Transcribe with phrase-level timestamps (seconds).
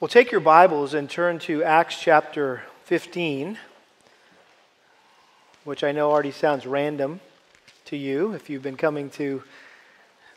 [0.00, 3.58] Well, take your Bibles and turn to Acts chapter 15,
[5.64, 7.18] which I know already sounds random
[7.86, 8.32] to you.
[8.32, 9.42] If you've been coming to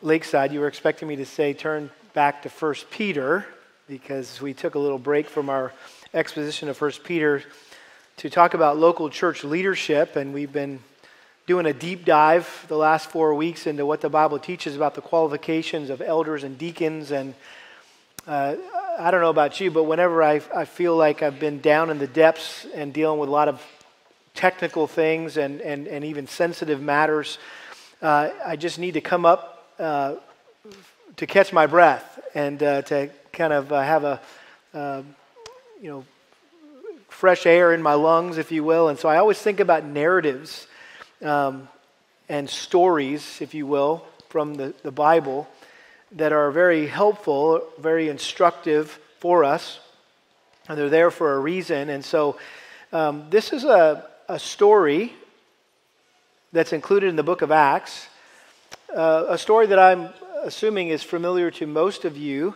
[0.00, 3.46] Lakeside, you were expecting me to say turn back to 1 Peter
[3.86, 5.72] because we took a little break from our
[6.12, 7.44] exposition of 1 Peter
[8.16, 10.80] to talk about local church leadership, and we've been
[11.46, 15.00] doing a deep dive the last four weeks into what the Bible teaches about the
[15.00, 17.32] qualifications of elders and deacons and
[18.26, 18.56] uh,
[18.98, 21.98] I don't know about you, but whenever I, I feel like I've been down in
[21.98, 23.62] the depths and dealing with a lot of
[24.34, 27.38] technical things and, and, and even sensitive matters,
[28.02, 30.16] uh, I just need to come up uh,
[31.16, 34.20] to catch my breath and uh, to kind of uh, have a,
[34.74, 35.02] uh,
[35.80, 36.04] you know,
[37.08, 38.88] fresh air in my lungs, if you will.
[38.88, 40.66] And so I always think about narratives
[41.22, 41.68] um,
[42.28, 45.48] and stories, if you will, from the, the Bible
[46.16, 49.80] that are very helpful, very instructive for us,
[50.68, 51.88] and they're there for a reason.
[51.88, 52.38] And so,
[52.92, 55.14] um, this is a, a story
[56.52, 58.08] that's included in the book of Acts,
[58.94, 60.10] uh, a story that I'm
[60.42, 62.54] assuming is familiar to most of you,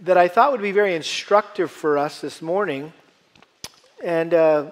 [0.00, 2.92] that I thought would be very instructive for us this morning,
[4.02, 4.70] and uh,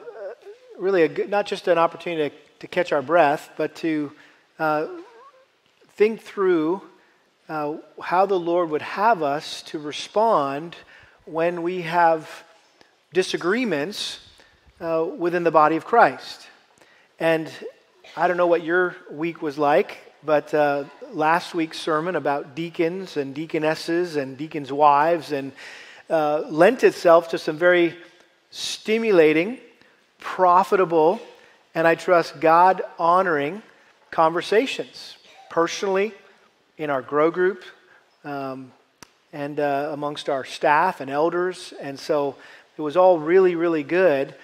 [0.79, 4.11] really good, not just an opportunity to, to, catch our breath, but to
[4.59, 4.87] uh,
[5.95, 6.83] think through
[7.53, 10.75] uh, how the Lord would have us to respond
[11.27, 12.27] when we have
[13.13, 14.21] disagreements
[14.81, 16.49] uh, within the body of Christ.
[17.21, 17.53] And
[18.17, 23.19] I don't know what your week was like, but uh, last week's sermon about deacons
[23.19, 25.53] and deaconesses and deacons' wives and
[26.09, 27.95] uh, lent itself to some very
[28.51, 29.59] stimulating,
[30.19, 31.21] profitable,
[31.75, 33.63] and I trust God honoring
[34.11, 35.19] conversations,
[35.51, 36.15] personally
[36.79, 37.63] in our grow group
[38.25, 38.73] um,
[39.33, 41.73] and uh, amongst our staff and elders.
[41.81, 42.37] And so
[42.77, 44.35] it was all really, really good.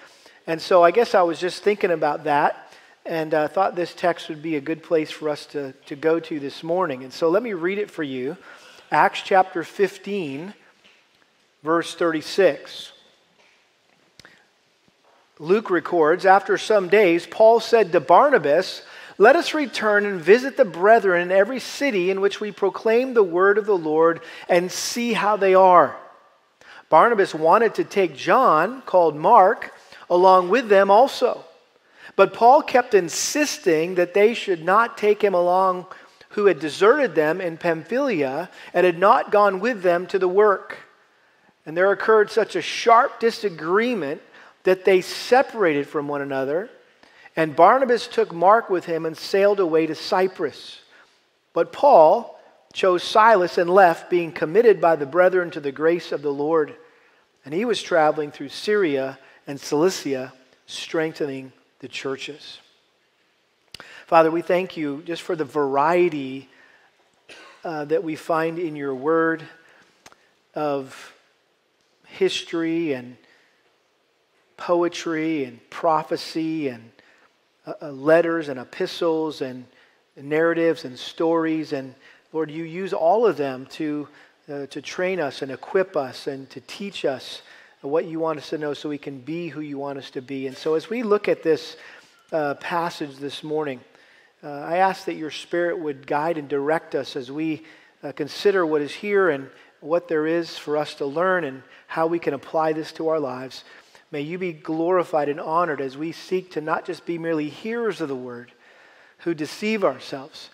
[0.47, 2.73] And so I guess I was just thinking about that
[3.05, 6.19] and uh, thought this text would be a good place for us to, to go
[6.19, 7.03] to this morning.
[7.03, 8.37] And so let me read it for you
[8.91, 10.53] Acts chapter 15,
[11.63, 12.91] verse 36.
[15.37, 18.81] Luke records, after some days, Paul said to Barnabas,
[19.19, 23.21] let us return and visit the brethren in every city in which we proclaim the
[23.21, 25.95] word of the Lord and see how they are.
[26.89, 29.73] Barnabas wanted to take John, called Mark,
[30.09, 31.43] along with them also.
[32.15, 35.85] But Paul kept insisting that they should not take him along
[36.29, 40.77] who had deserted them in Pamphylia and had not gone with them to the work.
[41.65, 44.21] And there occurred such a sharp disagreement
[44.63, 46.69] that they separated from one another.
[47.39, 50.81] And Barnabas took Mark with him and sailed away to Cyprus.
[51.53, 52.37] But Paul
[52.73, 56.75] chose Silas and left, being committed by the brethren to the grace of the Lord.
[57.45, 59.17] And he was traveling through Syria
[59.47, 60.33] and Cilicia,
[60.67, 62.59] strengthening the churches.
[64.05, 66.49] Father, we thank you just for the variety
[67.63, 69.43] uh, that we find in your word
[70.55, 71.13] of
[72.05, 73.15] history and
[74.57, 76.91] poetry and prophecy and
[77.69, 79.63] uh, uh, letters and epistles and
[80.17, 81.71] narratives and stories.
[81.71, 81.93] And
[82.33, 84.07] Lord, you use all of them to,
[84.51, 87.43] uh, to train us and equip us and to teach us
[87.81, 90.21] what you want us to know so we can be who you want us to
[90.21, 90.47] be.
[90.47, 91.77] And so as we look at this
[92.31, 93.81] uh, passage this morning,
[94.43, 97.63] uh, I ask that your Spirit would guide and direct us as we
[98.01, 99.47] uh, consider what is here and
[99.79, 103.19] what there is for us to learn and how we can apply this to our
[103.19, 103.63] lives.
[104.11, 108.01] May you be glorified and honored as we seek to not just be merely hearers
[108.01, 108.51] of the word
[109.19, 110.49] who deceive ourselves,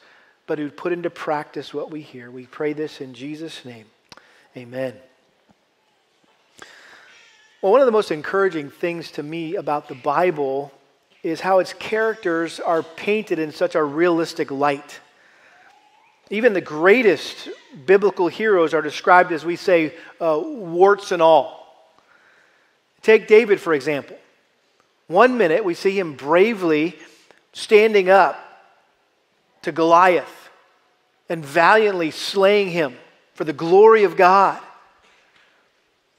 [0.47, 2.29] but who put into practice what we hear.
[2.29, 3.85] We pray this in Jesus' name.
[4.57, 4.93] Amen.
[7.61, 10.71] Well, one of the most encouraging things to me about the Bible
[11.23, 14.99] is how its characters are painted in such a realistic light.
[16.29, 17.49] Even the greatest
[17.85, 21.64] biblical heroes are described as we say, uh, warts and all.
[23.05, 24.17] Take David, for example.
[25.05, 26.97] One minute we see him bravely
[27.53, 28.35] standing up
[29.61, 30.49] to Goliath
[31.29, 32.97] and valiantly slaying him
[33.35, 34.59] for the glory of God.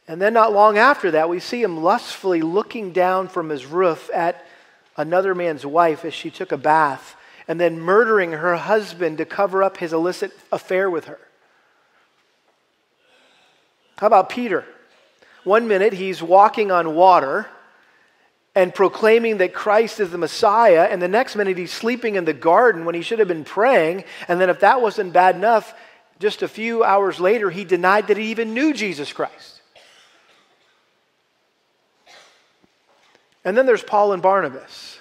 [0.06, 4.08] And then, not long after that, we see him lustfully looking down from his roof
[4.14, 4.46] at
[4.96, 7.16] another man's wife as she took a bath,
[7.48, 11.18] and then murdering her husband to cover up his illicit affair with her.
[13.96, 14.64] How about Peter?
[15.46, 17.46] One minute, he's walking on water
[18.56, 22.32] and proclaiming that Christ is the Messiah, and the next minute, he's sleeping in the
[22.32, 24.02] garden when he should have been praying.
[24.26, 25.72] And then, if that wasn't bad enough,
[26.18, 29.60] just a few hours later, he denied that he even knew Jesus Christ.
[33.44, 34.98] And then there's Paul and Barnabas,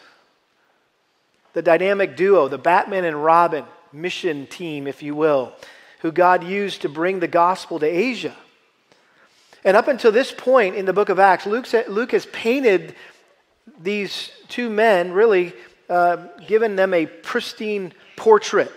[1.54, 5.54] the dynamic duo, the Batman and Robin mission team, if you will,
[6.02, 8.36] who God used to bring the gospel to Asia.
[9.66, 12.96] And up until this point in the book of Acts, Luke, Luke has painted
[13.82, 15.54] these two men, really
[15.90, 18.72] uh, given them a pristine portrait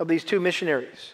[0.00, 1.12] of these two missionaries.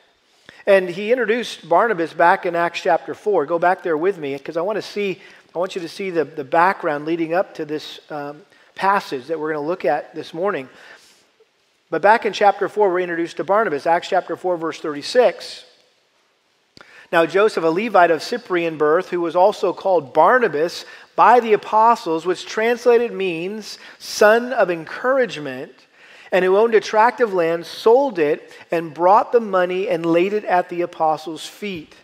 [0.67, 3.45] And he introduced Barnabas back in Acts chapter 4.
[3.45, 5.21] Go back there with me because I want to see,
[5.55, 8.41] I want you to see the, the background leading up to this um,
[8.75, 10.71] passage that we're going to look at this morning.
[11.91, 13.87] But back in chapter 4, we're introduced to Barnabas.
[13.87, 15.67] Acts chapter 4, verse 36.
[17.15, 20.85] Now, Joseph, a Levite of Cyprian birth, who was also called Barnabas
[21.15, 25.71] by the apostles, which translated means son of encouragement,
[26.33, 30.33] and who owned a tract of land, sold it, and brought the money and laid
[30.33, 31.95] it at the apostles' feet.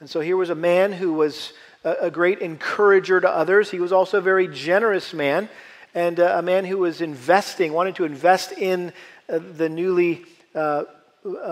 [0.00, 3.70] And so here was a man who was a, great encourager to others.
[3.70, 5.48] He was also a very generous man
[5.94, 8.92] and uh, a man who was investing, wanted to invest in
[9.30, 10.84] uh, the newly uh,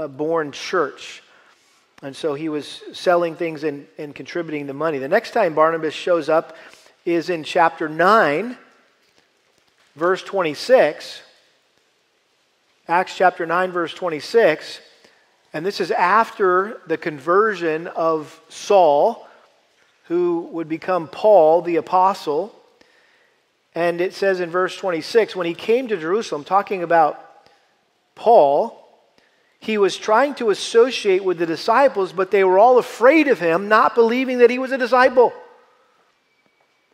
[0.09, 1.23] born church.
[2.02, 4.98] And so he was selling things and, and contributing the money.
[4.98, 6.56] The next time Barnabas shows up
[7.04, 8.56] is in chapter 9,
[9.96, 11.22] verse 26.
[12.86, 14.80] Acts chapter 9, verse 26.
[15.52, 19.26] And this is after the conversion of Saul,
[20.04, 22.54] who would become Paul the apostle.
[23.74, 27.24] And it says in verse 26 when he came to Jerusalem, talking about
[28.14, 28.88] Paul,
[29.60, 33.69] he was trying to associate with the disciples, but they were all afraid of him,
[33.69, 35.32] not believing that he was a disciple.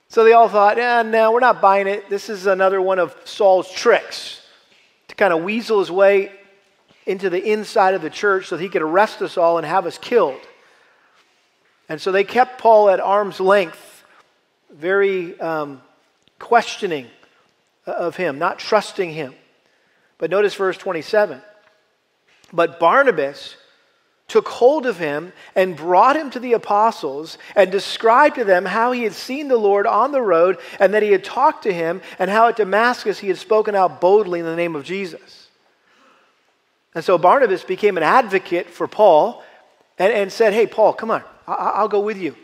[0.08, 2.08] So they all thought, eh, no, we're not buying it.
[2.08, 4.40] This is another one of Saul's tricks
[5.08, 6.32] to kind of weasel his way
[7.06, 9.86] into the inside of the church so that he could arrest us all and have
[9.86, 10.40] us killed.
[11.88, 14.04] And so they kept Paul at arm's length,
[14.70, 15.82] very um,
[16.38, 17.08] questioning
[17.86, 19.34] of him, not trusting him.
[20.16, 21.42] But notice verse 27.
[22.54, 23.56] But Barnabas
[24.28, 28.92] took hold of him and brought him to the apostles and described to them how
[28.92, 32.00] he had seen the Lord on the road and that he had talked to him
[32.18, 35.48] and how at Damascus he had spoken out boldly in the name of Jesus.
[36.94, 39.42] And so Barnabas became an advocate for Paul
[39.98, 42.36] and, and said, Hey, Paul, come on, I, will go with you.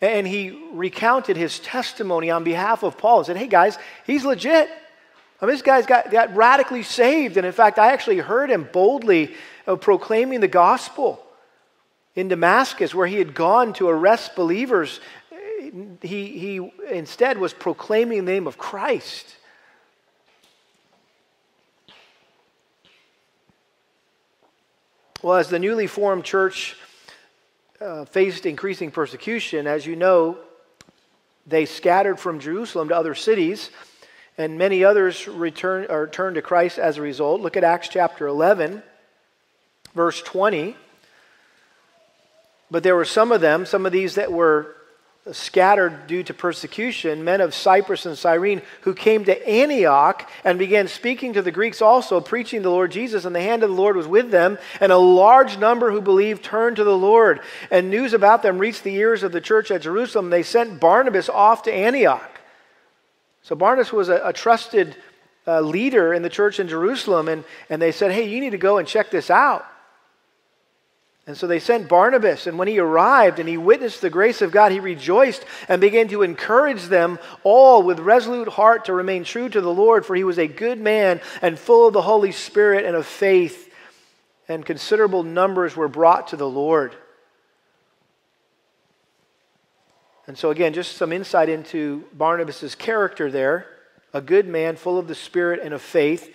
[0.00, 4.70] And he recounted his testimony on behalf of Paul and said, Hey, guys, he's legit.
[5.40, 7.36] I mean, this guy's got, got radically saved.
[7.36, 9.34] And in fact, I actually heard him boldly
[9.66, 11.22] uh, proclaiming the gospel
[12.14, 15.00] in Damascus, where he had gone to arrest believers.
[16.02, 19.36] He, he instead was proclaiming the name of Christ.
[25.22, 26.76] Well, as the newly formed church
[27.80, 30.38] uh, faced increasing persecution, as you know,
[31.46, 33.70] they scattered from Jerusalem to other cities
[34.38, 37.40] and many others return or turned to Christ as a result.
[37.40, 38.82] Look at Acts chapter 11,
[39.96, 40.76] verse 20.
[42.70, 44.76] But there were some of them, some of these that were
[45.32, 50.86] scattered due to persecution, men of Cyprus and Cyrene, who came to Antioch and began
[50.86, 53.96] speaking to the Greeks also, preaching the Lord Jesus, and the hand of the Lord
[53.96, 57.40] was with them, and a large number who believed turned to the Lord.
[57.72, 60.30] And news about them reached the ears of the church at Jerusalem.
[60.30, 62.40] They sent Barnabas off to Antioch.
[63.42, 64.96] So Barnabas was a, a trusted
[65.46, 68.58] uh, leader in the church in Jerusalem, and, and they said, Hey, you need to
[68.58, 69.66] go and check this out.
[71.26, 74.52] And so they sent Barnabas, and when he arrived and he witnessed the grace of
[74.52, 79.48] God, he rejoiced and began to encourage them all with resolute heart to remain true
[79.48, 82.84] to the Lord, for he was a good man and full of the Holy Spirit
[82.84, 83.72] and of faith,
[84.48, 86.94] and considerable numbers were brought to the Lord.
[90.28, 93.66] And so, again, just some insight into Barnabas' character there
[94.12, 96.34] a good man, full of the Spirit and of faith.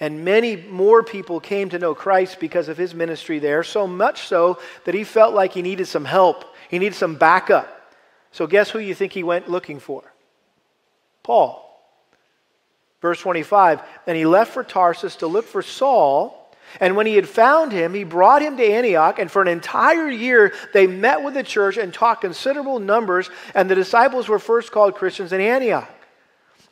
[0.00, 4.26] And many more people came to know Christ because of his ministry there, so much
[4.26, 6.56] so that he felt like he needed some help.
[6.70, 7.76] He needed some backup.
[8.32, 10.02] So, guess who you think he went looking for?
[11.22, 11.66] Paul.
[13.02, 16.40] Verse 25 And he left for Tarsus to look for Saul
[16.78, 20.08] and when he had found him, he brought him to Antioch, and for an entire
[20.08, 24.70] year they met with the church and taught considerable numbers, and the disciples were first
[24.70, 25.90] called Christians in Antioch.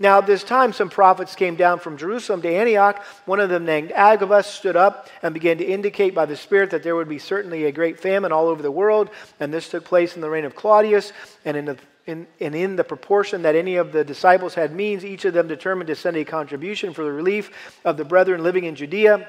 [0.01, 3.03] Now, at this time, some prophets came down from Jerusalem to Antioch.
[3.25, 6.85] One of them, named Agabus, stood up and began to indicate by the Spirit that
[6.85, 9.11] there would be certainly a great famine all over the world.
[9.41, 11.13] And this took place in the reign of Claudius.
[11.45, 15.05] And in the, in, and in the proportion that any of the disciples had means,
[15.05, 17.51] each of them determined to send a contribution for the relief
[17.85, 19.29] of the brethren living in Judea.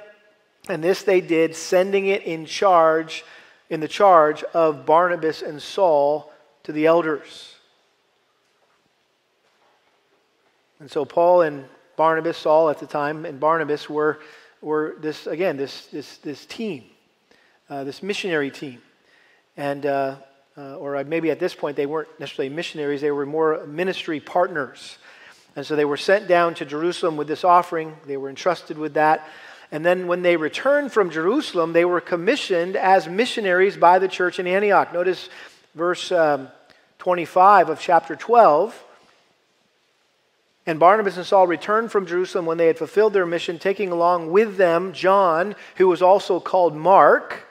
[0.67, 3.25] And this they did, sending it in charge,
[3.71, 6.31] in the charge of Barnabas and Saul
[6.63, 7.48] to the elders.
[10.79, 11.65] And so Paul and
[11.97, 14.19] Barnabas, Saul at the time, and Barnabas were,
[14.61, 16.85] were this, again, this, this, this team,
[17.69, 18.81] uh, this missionary team.
[19.57, 20.15] And, uh,
[20.57, 24.97] uh, or maybe at this point they weren't necessarily missionaries, they were more ministry partners.
[25.55, 28.93] And so they were sent down to Jerusalem with this offering, they were entrusted with
[28.93, 29.27] that.
[29.71, 34.39] And then when they returned from Jerusalem, they were commissioned as missionaries by the church
[34.39, 34.93] in Antioch.
[34.93, 35.29] Notice
[35.75, 36.47] verse um,
[36.97, 38.85] 25 of chapter 12.
[40.69, 44.29] And Barnabas and Saul returned from Jerusalem when they had fulfilled their mission, taking along
[44.29, 47.47] with them John, who was also called Mark.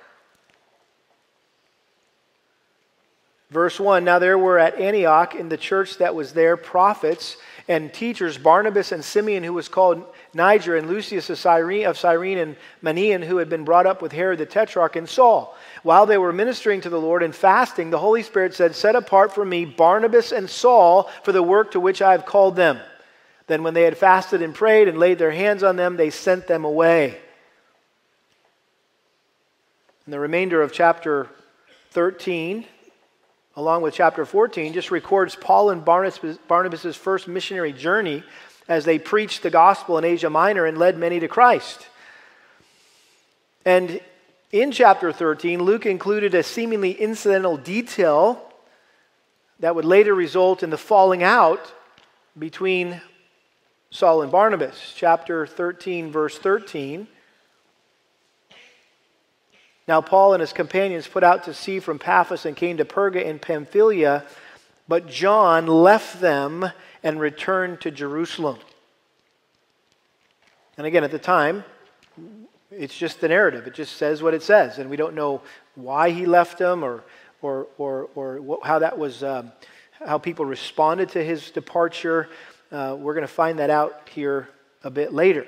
[3.50, 7.92] Verse 1 Now there were at Antioch in the church that was there prophets and
[7.92, 13.38] teachers Barnabas and Simeon, who was called Niger, and Lucius of Cyrene, and Manaen, who
[13.38, 15.56] had been brought up with Herod the Tetrarch, and Saul.
[15.82, 19.34] While they were ministering to the Lord and fasting, the Holy Spirit said, Set apart
[19.34, 22.78] for me Barnabas and Saul for the work to which I have called them.
[23.49, 26.47] Then, when they had fasted and prayed and laid their hands on them, they sent
[26.47, 27.19] them away.
[30.05, 31.28] And the remainder of chapter
[31.90, 32.64] 13,
[33.57, 38.23] along with chapter 14, just records Paul and Barnabas' first missionary journey
[38.69, 41.88] as they preached the gospel in Asia Minor and led many to Christ.
[43.64, 44.00] And
[44.52, 48.43] in chapter 13, Luke included a seemingly incidental detail
[49.61, 51.73] that would later result in the falling out
[52.38, 53.00] between
[53.90, 54.92] Saul and Barnabas.
[54.97, 57.09] Chapter 13, verse 13
[59.88, 63.25] now, Paul and his companions put out to sea from Paphos and came to Perga
[63.25, 64.23] in Pamphylia,
[64.87, 66.71] but John left them
[67.02, 68.59] and returned to Jerusalem.
[70.76, 71.64] And again, at the time,
[72.71, 73.66] it's just the narrative.
[73.66, 75.40] It just says what it says, and we don't know
[75.75, 77.02] why he left them or,
[77.40, 79.52] or, or, or how that was, um,
[80.04, 82.28] how people responded to his departure.
[82.70, 84.48] Uh, we're going to find that out here
[84.84, 85.46] a bit later.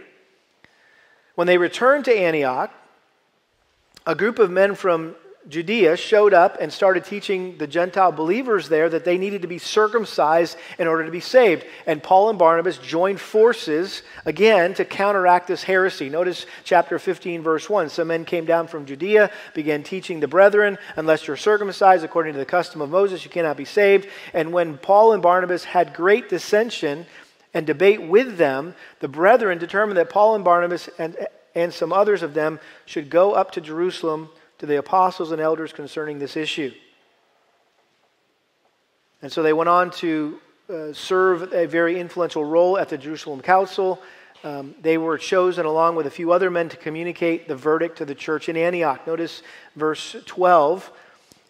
[1.34, 2.72] When they returned to Antioch,
[4.06, 5.14] a group of men from
[5.50, 9.59] Judea showed up and started teaching the Gentile believers there that they needed to be
[9.59, 11.64] circumcised in order to be saved.
[11.87, 16.09] And Paul and Barnabas joined forces again to counteract this heresy.
[16.09, 17.88] Notice chapter 15, verse 1.
[17.88, 22.38] Some men came down from Judea, began teaching the brethren, unless you're circumcised according to
[22.38, 24.09] the custom of Moses, you cannot be saved.
[24.33, 27.07] And when Paul and Barnabas had great dissension,
[27.52, 31.16] and debate with them, the brethren determined that Paul and Barnabas and
[31.54, 34.30] and some others of them should go up to Jerusalem
[34.61, 36.71] to the apostles and elders concerning this issue.
[39.23, 40.38] And so they went on to
[40.69, 44.00] uh, serve a very influential role at the Jerusalem Council.
[44.45, 48.05] Um, they were chosen along with a few other men to communicate the verdict to
[48.05, 49.07] the church in Antioch.
[49.07, 49.43] Notice
[49.76, 50.93] verse 12.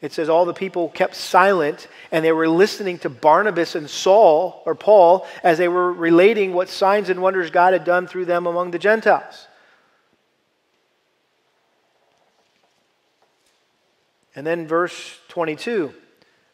[0.00, 4.62] It says, All the people kept silent and they were listening to Barnabas and Saul,
[4.64, 8.46] or Paul, as they were relating what signs and wonders God had done through them
[8.46, 9.48] among the Gentiles.
[14.34, 15.92] And then verse 22.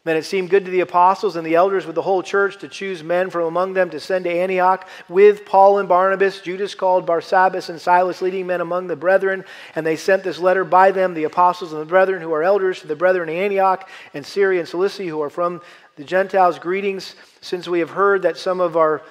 [0.07, 2.69] Then it seemed good to the apostles and the elders with the whole church to
[2.69, 7.05] choose men from among them to send to Antioch with Paul and Barnabas, Judas called
[7.05, 9.45] Barsabbas, and Silas, leading men among the brethren.
[9.75, 12.83] And they sent this letter by them, the apostles and the brethren who are elders,
[12.83, 15.61] to the brethren in Antioch and Syria and Cilicia who are from
[15.97, 16.61] the Gentiles.
[16.61, 19.03] Greetings, since we have heard that some of our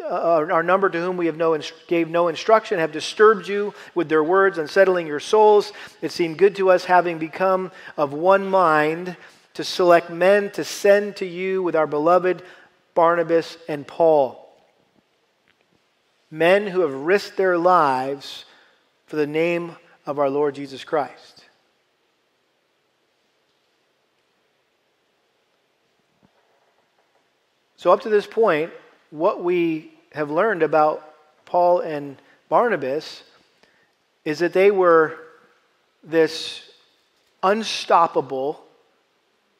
[0.00, 4.08] uh, our number to whom we have no gave no instruction have disturbed you with
[4.08, 5.72] their words, unsettling your souls.
[6.02, 9.16] It seemed good to us, having become of one mind,
[9.54, 12.42] to select men to send to you with our beloved
[12.94, 14.44] Barnabas and Paul.
[16.30, 18.44] Men who have risked their lives
[19.06, 21.44] for the name of our Lord Jesus Christ.
[27.76, 28.72] So, up to this point,
[29.10, 32.16] what we have learned about Paul and
[32.48, 33.22] Barnabas
[34.24, 35.18] is that they were
[36.02, 36.62] this
[37.42, 38.62] unstoppable,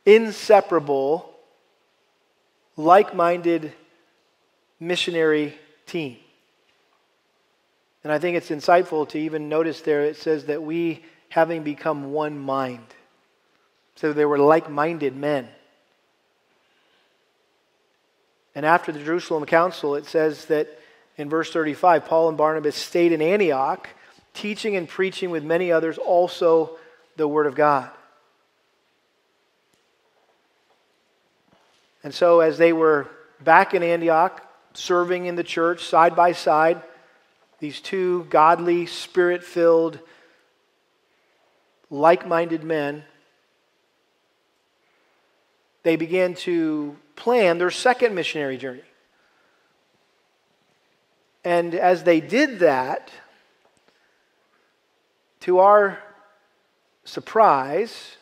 [0.05, 1.33] inseparable,
[2.77, 3.73] like minded
[4.81, 5.55] missionary
[5.87, 6.17] team.
[8.05, 12.13] And I think it's insightful to even notice there it says that we, having become
[12.13, 12.87] one mind.
[13.97, 15.49] So they were like minded men.
[18.59, 20.81] And after the Jerusalem Council, it says that
[21.17, 23.89] in verse 35, Paul and Barnabas stayed in Antioch,
[24.35, 26.77] teaching and preaching with many others also
[27.15, 27.89] the Word of God.
[32.03, 33.07] And so, as they were
[33.45, 36.83] back in Antioch, serving in the church side by side,
[37.61, 40.01] these two godly, spirit filled,
[41.91, 43.05] like minded men,
[45.85, 48.81] they began to plan their second missionary journey.
[51.45, 53.11] And as they did that,
[55.41, 55.99] to our
[57.05, 58.17] surprise,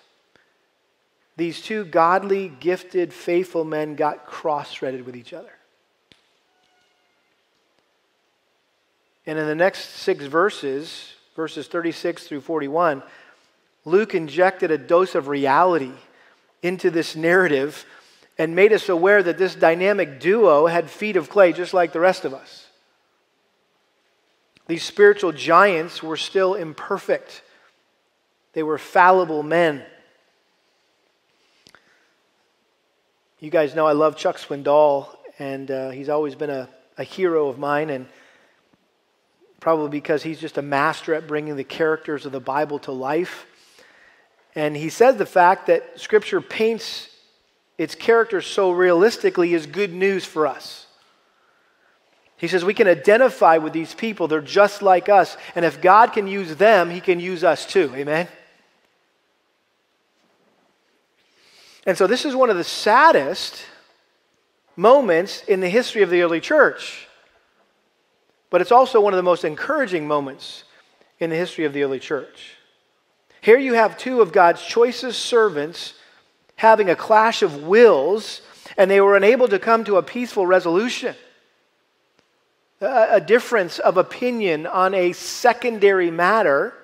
[1.36, 5.52] these two godly, gifted, faithful men got cross threaded with each other.
[9.26, 13.02] And in the next six verses, verses 36 through 41,
[13.84, 15.92] Luke injected a dose of reality
[16.62, 17.84] into this narrative
[18.38, 22.00] and made us aware that this dynamic duo had feet of clay just like the
[22.00, 22.66] rest of us.
[24.66, 27.42] These spiritual giants were still imperfect,
[28.52, 29.82] they were fallible men.
[33.38, 37.48] You guys know I love Chuck Swindoll, and uh, he's always been a, a hero
[37.48, 38.06] of mine, and
[39.60, 43.46] probably because he's just a master at bringing the characters of the Bible to life.
[44.54, 47.08] And he says the fact that Scripture paints
[47.78, 50.86] its character so realistically is good news for us.
[52.38, 54.28] He says we can identify with these people.
[54.28, 55.36] They're just like us.
[55.54, 57.92] And if God can use them, He can use us too.
[57.94, 58.28] Amen?
[61.86, 63.64] And so this is one of the saddest
[64.74, 67.06] moments in the history of the early church.
[68.50, 70.64] But it's also one of the most encouraging moments
[71.20, 72.56] in the history of the early church.
[73.40, 75.94] Here you have two of God's choicest servants
[76.56, 78.40] having a clash of wills,
[78.76, 81.14] and they were unable to come to a peaceful resolution.
[82.80, 86.74] A, difference of opinion on a secondary matter.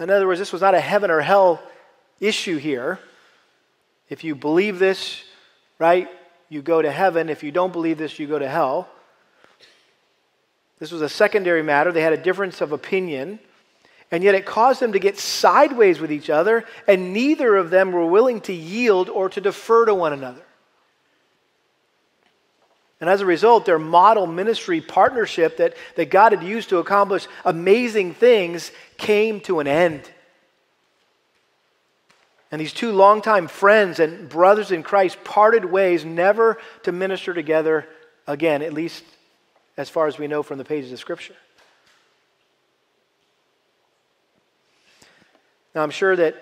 [0.00, 1.62] In other words, this was not a heaven or hell
[2.18, 2.98] issue here.
[4.08, 5.22] If you believe this,
[5.78, 6.08] right,
[6.48, 7.28] you go to heaven.
[7.28, 8.88] If you don't believe this, you go to hell.
[10.80, 11.92] This was a secondary matter.
[11.92, 13.38] They had a difference of opinion.
[14.10, 17.90] And yet it caused them to get sideways with each other, and neither of them
[17.90, 20.42] were willing to yield or to defer to one another.
[23.00, 27.26] And as a result, their model ministry partnership that, that God had used to accomplish
[27.44, 30.08] amazing things came to an end.
[32.50, 37.86] And these two longtime friends and brothers in Christ parted ways never to minister together
[38.26, 39.04] again, at least
[39.76, 41.34] as far as we know from the pages of Scripture.
[45.76, 46.34] Now, I'm sure that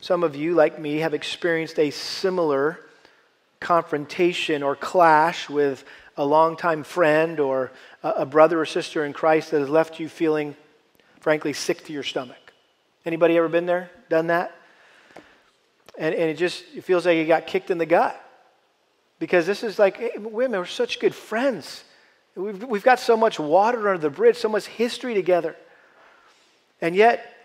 [0.00, 2.80] some of you, like me, have experienced a similar
[3.60, 5.84] confrontation or clash with
[6.16, 7.70] a longtime friend or
[8.02, 10.56] a brother or sister in Christ that has left you feeling,
[11.20, 12.54] frankly, sick to your stomach.
[13.04, 14.56] Anybody ever been there, done that?
[15.98, 18.18] And, and it just it feels like you got kicked in the gut.
[19.18, 21.84] Because this is like, hey, women, we're such good friends.
[22.34, 25.56] We've, we've got so much water under the bridge, so much history together.
[26.80, 27.36] And yet,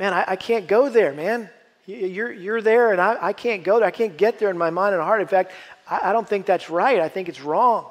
[0.00, 1.50] man, I, I can't go there, man.
[1.84, 3.86] You're, you're there, and I, I can't go there.
[3.86, 5.20] I can't get there in my mind and heart.
[5.20, 5.52] In fact,
[5.86, 7.00] I, I don't think that's right.
[7.00, 7.90] I think it's wrong.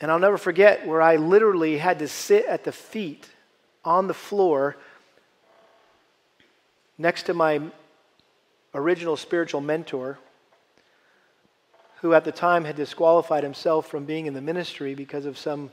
[0.00, 3.28] And I'll never forget where I literally had to sit at the feet
[3.84, 4.74] on the floor
[6.96, 7.60] next to my
[8.74, 10.18] original spiritual mentor,
[12.00, 15.70] who at the time had disqualified himself from being in the ministry because of some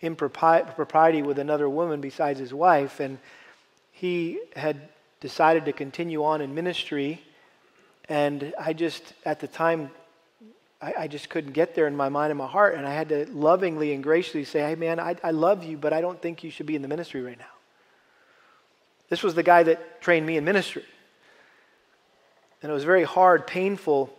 [0.00, 3.18] impropriety with another woman besides his wife, and
[3.92, 4.88] he had
[5.20, 7.20] decided to continue on in ministry.
[8.08, 9.90] And I just, at the time,
[10.80, 12.76] I, I, just couldn't get there in my mind and my heart.
[12.76, 15.92] And I had to lovingly and graciously say, hey, man, I, I love you, but
[15.92, 17.44] I don't think you should be in the ministry right now.
[19.08, 20.84] This was the guy that trained me in ministry.
[22.62, 24.16] And it was a very hard, painful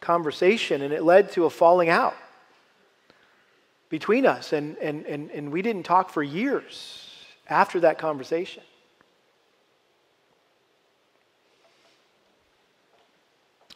[0.00, 2.16] conversation, and it led to a falling out
[3.88, 4.52] between us.
[4.52, 7.08] And, and, and, and we didn't talk for years
[7.48, 8.62] after that conversation.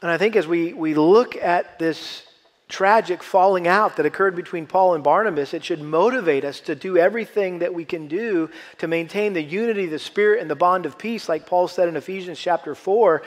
[0.03, 2.25] And I think as we, we look at this
[2.68, 6.96] tragic falling out that occurred between Paul and Barnabas, it should motivate us to do
[6.96, 10.98] everything that we can do to maintain the unity the Spirit and the bond of
[10.98, 13.22] peace, like Paul said in Ephesians chapter 4,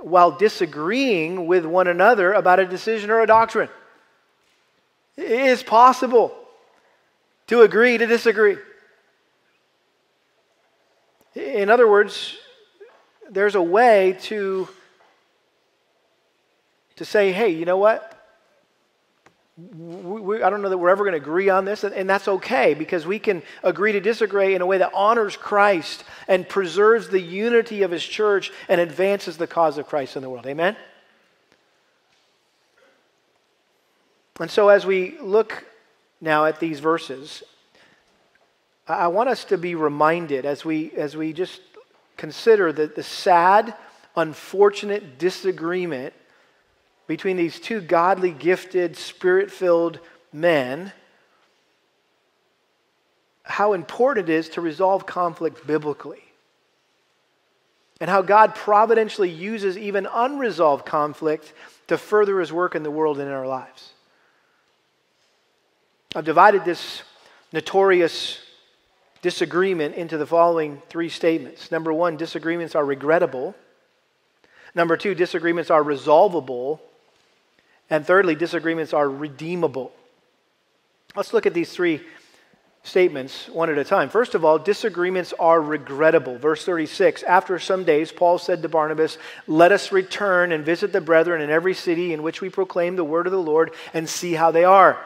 [0.00, 3.68] while disagreeing with one another about a decision or a doctrine.
[5.16, 6.34] It is possible
[7.48, 8.56] to agree to disagree.
[11.34, 12.36] In other words,
[13.30, 14.68] there's a way to,
[16.96, 18.16] to say, hey, you know what?
[19.56, 22.08] We, we, I don't know that we're ever going to agree on this, and, and
[22.08, 26.48] that's okay because we can agree to disagree in a way that honors Christ and
[26.48, 30.46] preserves the unity of His church and advances the cause of Christ in the world.
[30.46, 30.76] Amen?
[34.40, 35.64] And so, as we look
[36.20, 37.42] now at these verses,
[38.88, 41.60] I want us to be reminded as we, as we just
[42.16, 43.74] consider the, the sad,
[44.16, 46.14] unfortunate disagreement
[47.06, 50.00] between these two godly, gifted, spirit filled
[50.32, 50.92] men
[53.50, 56.22] how important it is to resolve conflict biblically.
[58.00, 61.52] And how God providentially uses even unresolved conflict
[61.88, 63.92] to further his work in the world and in our lives.
[66.12, 67.02] I've divided this
[67.52, 68.40] notorious
[69.22, 71.70] disagreement into the following three statements.
[71.70, 73.54] Number one, disagreements are regrettable.
[74.74, 76.80] Number two, disagreements are resolvable.
[77.90, 79.92] And thirdly, disagreements are redeemable.
[81.14, 82.00] Let's look at these three
[82.82, 84.08] statements one at a time.
[84.08, 86.38] First of all, disagreements are regrettable.
[86.38, 91.00] Verse 36 After some days, Paul said to Barnabas, Let us return and visit the
[91.00, 94.32] brethren in every city in which we proclaim the word of the Lord and see
[94.32, 94.98] how they are.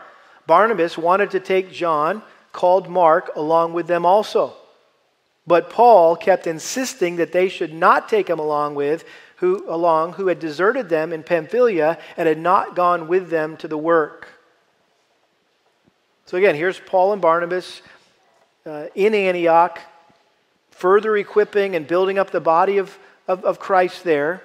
[0.46, 4.54] Barnabas wanted to take John, called Mark, along with them also.
[5.46, 9.04] But Paul kept insisting that they should not take him along with
[9.37, 13.68] who along who had deserted them in Pamphylia and had not gone with them to
[13.68, 14.28] the work.
[16.26, 17.83] So again, here's Paul and Barnabas
[18.64, 19.80] uh, in Antioch,
[20.70, 22.96] further equipping and building up the body of,
[23.28, 24.40] of, of Christ there.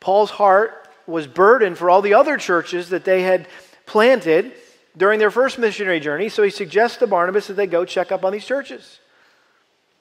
[0.00, 3.46] Paul's heart was burdened for all the other churches that they had
[3.86, 4.52] planted
[4.96, 8.24] during their first missionary journey, so he suggests to Barnabas that they go check up
[8.24, 9.00] on these churches.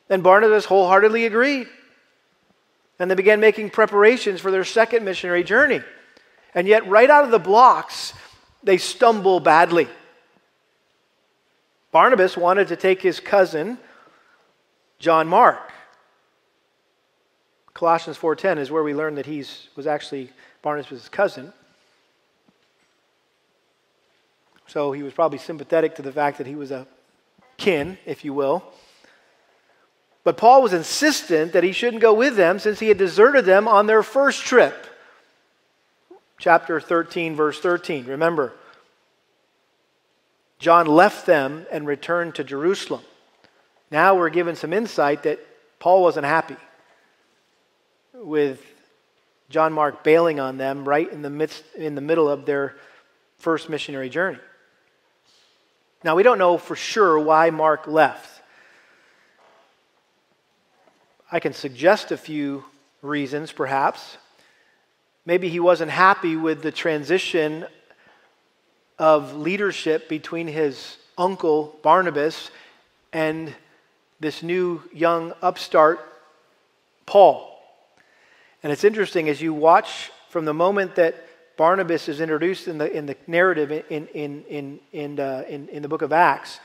[0.10, 1.68] And Barnabas wholeheartedly agreed.
[3.00, 5.82] And they began making preparations for their second missionary journey.
[6.54, 8.14] And yet, right out of the blocks,
[8.62, 9.88] they stumble badly.
[11.92, 13.80] Barnabas wanted to take his cousin,
[15.00, 15.72] John Mark.
[17.74, 19.44] Colossians 4:10 is where we learn that he
[19.76, 21.52] was actually Barnabas' cousin.
[24.68, 26.88] So he was probably sympathetic to the fact that he was a
[27.58, 28.64] kin, if you will.
[30.24, 33.68] But Paul was insistent that he shouldn't go with them since he had deserted them
[33.68, 34.88] on their first trip.
[36.40, 38.06] Chapter 13, verse 13.
[38.06, 38.54] Remember,
[40.60, 43.02] John left them and returned to Jerusalem.
[43.92, 45.40] Now we're given some insight that
[45.80, 46.56] Paul wasn't happy
[48.14, 48.62] with
[49.50, 52.76] John Mark bailing on them right in the midst in the middle of their
[53.38, 54.40] first missionary journey.
[56.04, 58.42] Now we don't know for sure why Mark left.
[61.32, 62.66] I can suggest a few
[63.02, 64.18] reasons perhaps.
[65.26, 67.66] Maybe he wasn't happy with the transition
[69.00, 72.52] of leadership between his uncle Barnabas
[73.14, 73.54] and
[74.20, 76.00] this new young upstart
[77.06, 77.50] Paul.
[78.62, 81.16] And it's interesting as you watch from the moment that
[81.58, 85.82] Barnabas is introduced in the, in the narrative in, in, in, in, uh, in, in
[85.82, 86.60] the book of Acts,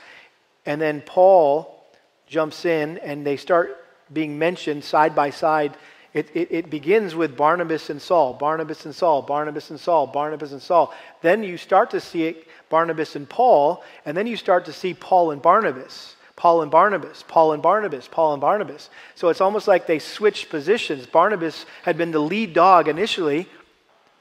[0.65, 1.85] and then Paul
[2.27, 3.77] jumps in and they start
[4.11, 5.75] being mentioned side by side
[6.13, 10.51] it, it, it, begins with Barnabas and Saul, Barnabas and Saul, Barnabas and Saul, Barnabas
[10.51, 10.93] and Saul.
[11.21, 14.95] Then you start to see it, Barnabas and Paul, and then you start to see
[14.95, 16.15] Paul and Barnabas.
[16.35, 18.89] Paul and Barnabas, Paul and Barnabas, Paul and Barnabas.
[19.13, 21.05] So it's almost like they switched positions.
[21.05, 23.47] Barnabas had been the lead dog initially,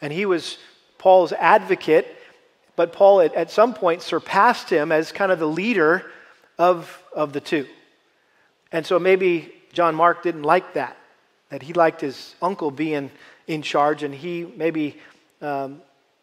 [0.00, 0.58] and he was
[0.98, 2.16] Paul's advocate,
[2.76, 6.11] but Paul at, at some point surpassed him as kind of the leader
[6.58, 7.66] of, of the two.
[8.72, 10.96] And so maybe John Mark didn't like that
[11.50, 13.11] that he liked his uncle being
[13.46, 14.96] in charge, and he maybe
[15.40, 15.80] um,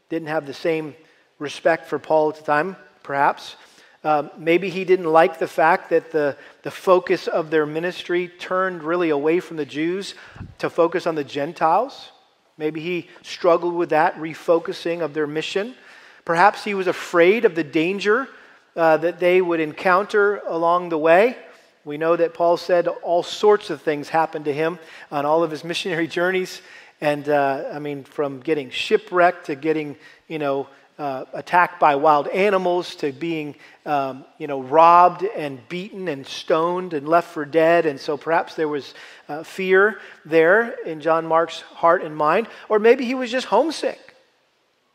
[0.09, 0.95] didn't have the same
[1.39, 3.55] respect for Paul at the time, perhaps.
[4.03, 8.83] Um, maybe he didn't like the fact that the, the focus of their ministry turned
[8.83, 10.13] really away from the Jews
[10.59, 12.11] to focus on the Gentiles.
[12.57, 15.75] Maybe he struggled with that refocusing of their mission.
[16.23, 18.29] Perhaps he was afraid of the danger
[18.75, 21.37] uh, that they would encounter along the way.
[21.83, 24.79] We know that Paul said all sorts of things happened to him
[25.11, 26.61] on all of his missionary journeys.
[27.01, 32.27] And uh, I mean, from getting shipwrecked to getting, you know, uh, attacked by wild
[32.29, 33.55] animals to being,
[33.85, 37.85] um, you know, robbed and beaten and stoned and left for dead.
[37.85, 38.93] And so perhaps there was
[39.27, 42.47] uh, fear there in John Mark's heart and mind.
[42.69, 44.15] Or maybe he was just homesick.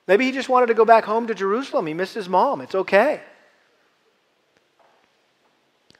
[0.07, 1.87] Maybe he just wanted to go back home to Jerusalem.
[1.87, 2.61] He missed his mom.
[2.61, 3.21] It's okay.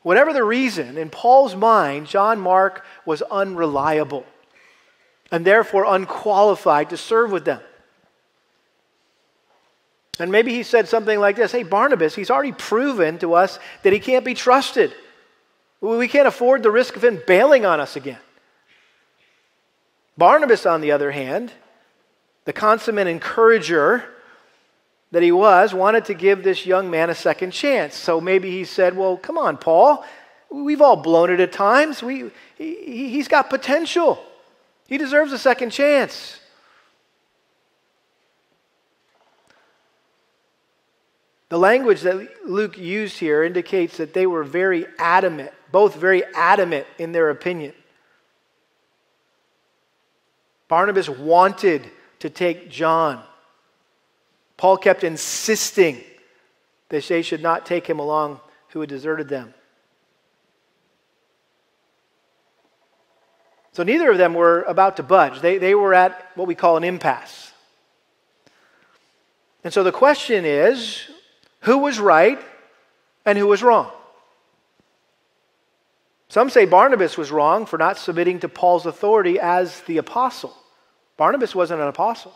[0.03, 4.25] Whatever the reason, in Paul's mind, John Mark was unreliable
[5.31, 7.61] and therefore unqualified to serve with them.
[10.21, 13.93] And maybe he said something like this Hey, Barnabas, he's already proven to us that
[13.93, 14.93] he can't be trusted.
[15.81, 18.19] We can't afford the risk of him bailing on us again.
[20.19, 21.53] Barnabas, on the other hand,
[22.45, 24.05] the consummate encourager,
[25.13, 27.97] that he was wanted to give this young man a second chance.
[27.97, 30.05] So maybe he said, Well, come on, Paul.
[30.51, 32.03] We've all blown it at times.
[32.03, 34.23] We, he, he's got potential.
[34.89, 36.40] He deserves a second chance.
[41.51, 46.87] The language that Luke used here indicates that they were very adamant, both very adamant
[46.97, 47.75] in their opinion.
[50.69, 53.21] Barnabas wanted to take John.
[54.57, 56.01] Paul kept insisting
[56.89, 59.53] that they should not take him along who had deserted them.
[63.73, 65.41] So neither of them were about to budge.
[65.41, 67.53] They, they were at what we call an impasse.
[69.65, 71.11] And so the question is
[71.61, 72.39] who was right
[73.25, 73.91] and who was wrong?
[76.29, 80.55] Some say Barnabas was wrong for not submitting to Paul's authority as the apostle.
[81.17, 82.35] Barnabas wasn't an apostle,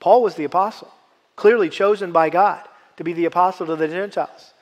[0.00, 0.90] Paul was the apostle,
[1.36, 4.54] clearly chosen by God to be the apostle to the Gentiles.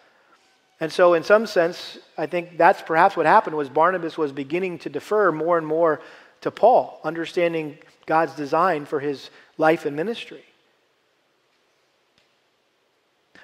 [0.81, 4.79] And so, in some sense, I think that's perhaps what happened was Barnabas was beginning
[4.81, 6.01] to defer more and more
[6.42, 10.44] to Paul, understanding God's design for his life and ministry.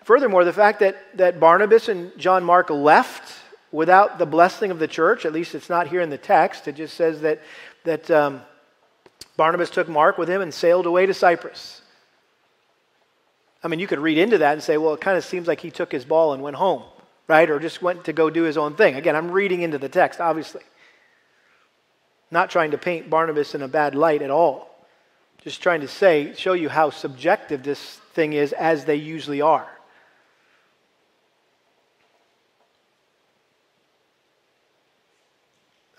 [0.04, 3.32] Furthermore, the fact that, that Barnabas and John Mark left
[3.70, 6.74] without the blessing of the church, at least it's not here in the text, it
[6.74, 7.40] just says that,
[7.84, 8.42] that um,
[9.36, 11.80] Barnabas took Mark with him and sailed away to Cyprus.
[13.64, 15.60] I mean, you could read into that and say, well, it kind of seems like
[15.60, 16.82] he took his ball and went home,
[17.28, 17.48] right?
[17.48, 18.96] Or just went to go do his own thing.
[18.96, 20.62] Again, I'm reading into the text, obviously.
[22.30, 24.68] Not trying to paint Barnabas in a bad light at all.
[25.42, 29.68] Just trying to say, show you how subjective this thing is, as they usually are.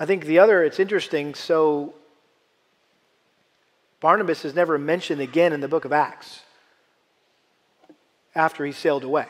[0.03, 1.33] I think the other, it's interesting.
[1.33, 1.93] So
[4.01, 6.41] Barnabas is never mentioned again in the book of Acts
[8.35, 9.27] after he sailed away.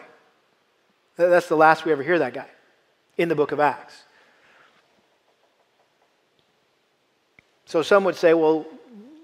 [1.15, 2.47] That's the last we ever hear that guy
[3.19, 4.01] in the book of Acts.
[7.65, 8.65] So some would say, well,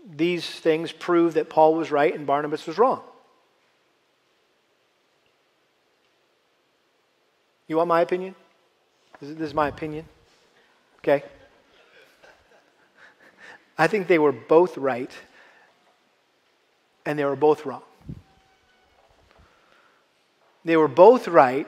[0.07, 3.01] these things prove that Paul was right and Barnabas was wrong.
[7.67, 8.35] You want my opinion?
[9.19, 10.05] This is my opinion.
[10.99, 11.23] Okay?
[13.79, 15.11] I think they were both right
[17.05, 17.81] and they were both wrong.
[20.65, 21.65] They were both right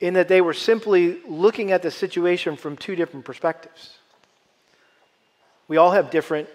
[0.00, 3.98] in that they were simply looking at the situation from two different perspectives.
[5.68, 6.48] We all have different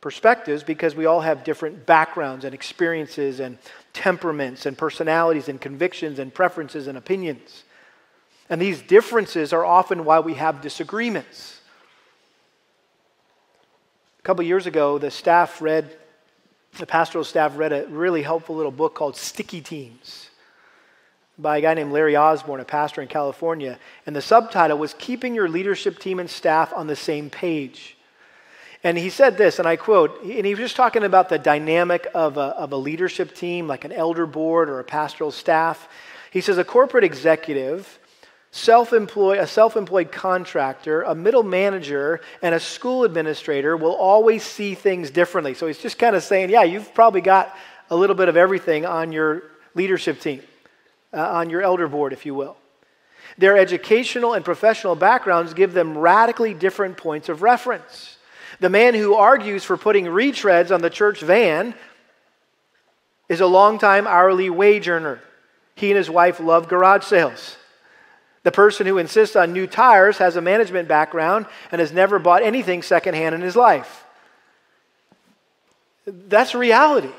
[0.00, 3.58] perspectives because we all have different backgrounds and experiences and
[3.92, 7.62] temperaments and personalities and convictions and preferences and opinions.
[8.50, 11.61] And these differences are often why we have disagreements.
[14.22, 15.90] A couple years ago, the staff read
[16.78, 20.30] the pastoral staff read a really helpful little book called Sticky Teams
[21.36, 23.80] by a guy named Larry Osborne, a pastor in California.
[24.06, 27.96] And the subtitle was Keeping Your Leadership Team and Staff on the Same Page.
[28.84, 32.06] And he said this, and I quote, and he was just talking about the dynamic
[32.14, 35.88] of a, of a leadership team, like an elder board or a pastoral staff.
[36.30, 37.98] He says, a corporate executive
[38.52, 45.10] self-employed, a self-employed contractor, a middle manager, and a school administrator will always see things
[45.10, 45.54] differently.
[45.54, 47.56] So he's just kind of saying, yeah, you've probably got
[47.90, 49.42] a little bit of everything on your
[49.74, 50.42] leadership team,
[51.14, 52.56] uh, on your elder board, if you will.
[53.38, 58.18] Their educational and professional backgrounds give them radically different points of reference.
[58.60, 61.74] The man who argues for putting retreads on the church van
[63.30, 65.20] is a longtime hourly wage earner.
[65.74, 67.56] He and his wife love garage sales.
[68.42, 72.42] The person who insists on new tires has a management background and has never bought
[72.42, 74.04] anything secondhand in his life.
[76.06, 77.12] That's reality.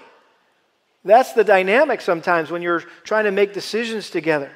[1.05, 4.51] That's the dynamic sometimes when you're trying to make decisions together.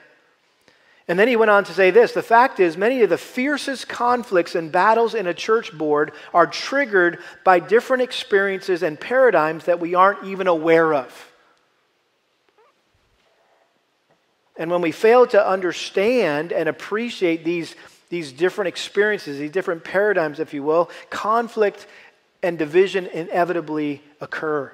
[1.09, 3.87] And then he went on to say this the fact is, many of the fiercest
[3.87, 9.79] conflicts and battles in a church board are triggered by different experiences and paradigms that
[9.79, 11.33] we aren't even aware of.
[14.57, 17.75] And when we fail to understand and appreciate these,
[18.09, 21.85] these different experiences, these different paradigms, if you will, conflict
[22.41, 24.71] and division inevitably occur.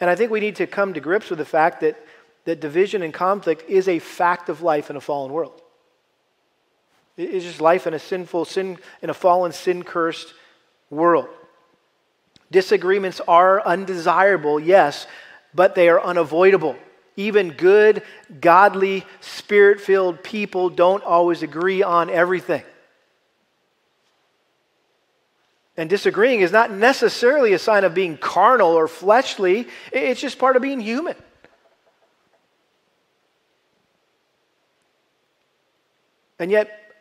[0.00, 1.98] And I think we need to come to grips with the fact that,
[2.44, 5.60] that division and conflict is a fact of life in a fallen world.
[7.16, 10.34] It's just life in a sinful, sin, in a fallen, sin cursed
[10.90, 11.28] world.
[12.50, 15.06] Disagreements are undesirable, yes,
[15.54, 16.76] but they are unavoidable.
[17.16, 18.02] Even good,
[18.40, 22.62] godly, spirit filled people don't always agree on everything.
[25.78, 30.56] And disagreeing is not necessarily a sign of being carnal or fleshly, it's just part
[30.56, 31.16] of being human.
[36.38, 36.92] And yet,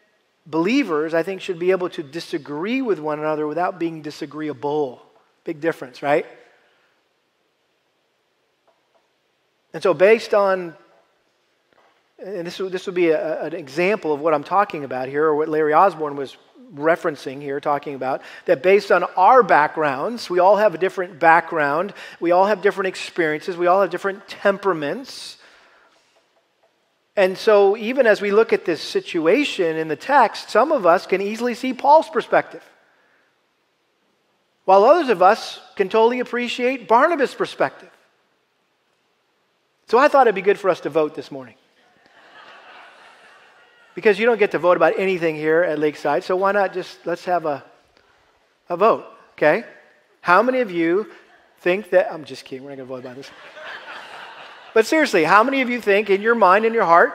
[0.45, 5.01] believers, I think, should be able to disagree with one another without being disagreeable.
[5.43, 6.25] Big difference, right?
[9.75, 10.73] And so, based on,
[12.17, 15.35] and this, this would be a, an example of what I'm talking about here, or
[15.35, 16.37] what Larry Osborne was
[16.73, 21.93] referencing here, talking about, that based on our backgrounds, we all have a different background,
[22.21, 25.39] we all have different experiences, we all have different temperaments.
[27.17, 31.05] And so, even as we look at this situation in the text, some of us
[31.05, 32.63] can easily see Paul's perspective,
[34.63, 37.91] while others of us can totally appreciate Barnabas' perspective.
[39.87, 41.55] So I thought it'd be good for us to vote this morning.
[43.93, 47.05] Because you don't get to vote about anything here at Lakeside, so why not just
[47.05, 47.63] let's have a,
[48.67, 49.63] a vote, okay?
[50.21, 51.11] How many of you
[51.59, 53.29] think that, I'm just kidding, we're not gonna vote about this.
[54.73, 57.13] but seriously, how many of you think in your mind, in your heart,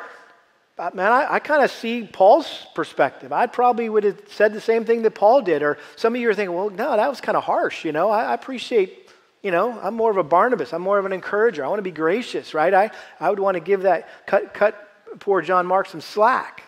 [0.78, 3.34] uh, man, I, I kind of see Paul's perspective.
[3.34, 5.62] I probably would have said the same thing that Paul did.
[5.62, 7.84] Or some of you are thinking, well, no, that was kind of harsh.
[7.84, 8.99] You know, I, I appreciate
[9.42, 10.72] you know, I'm more of a Barnabas.
[10.72, 11.64] I'm more of an encourager.
[11.64, 12.72] I want to be gracious, right?
[12.72, 16.64] I, I would want to give that, cut, cut poor John Mark some slack.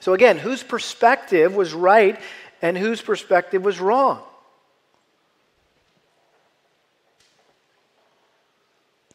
[0.00, 2.20] So again, whose perspective was right
[2.62, 4.22] and whose perspective was wrong?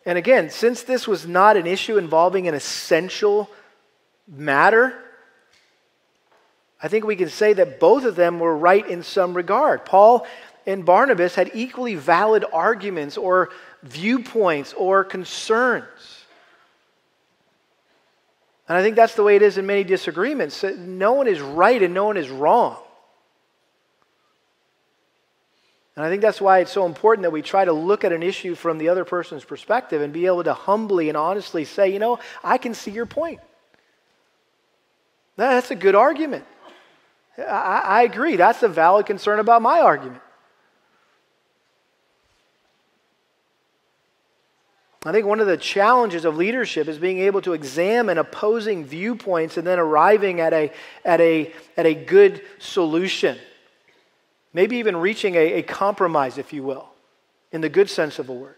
[0.06, 3.50] And again, since this was not an issue involving an essential
[4.28, 4.98] matter,
[6.82, 9.86] I think we can say that both of them were right in some regard.
[9.86, 10.26] Paul
[10.70, 13.50] and Barnabas had equally valid arguments or
[13.84, 15.86] viewpoints or concerns.
[18.68, 20.64] And I think that's the way it is in many disagreements.
[20.64, 22.78] No one is right and no one is wrong.
[25.96, 28.22] And I think that's why it's so important that we try to look at an
[28.22, 32.00] issue from the other person's perspective and be able to humbly and honestly say, you
[32.00, 33.40] know, I can see your point.
[35.36, 36.46] That's a good argument.
[37.38, 38.36] I, I agree.
[38.36, 40.22] That's a valid concern about my argument.
[45.06, 49.56] I think one of the challenges of leadership is being able to examine opposing viewpoints
[49.56, 50.74] and then arriving at a,
[51.06, 53.38] at a, at a good solution.
[54.54, 56.90] Maybe even reaching a, a compromise, if you will,
[57.54, 58.56] in the good sense of a word.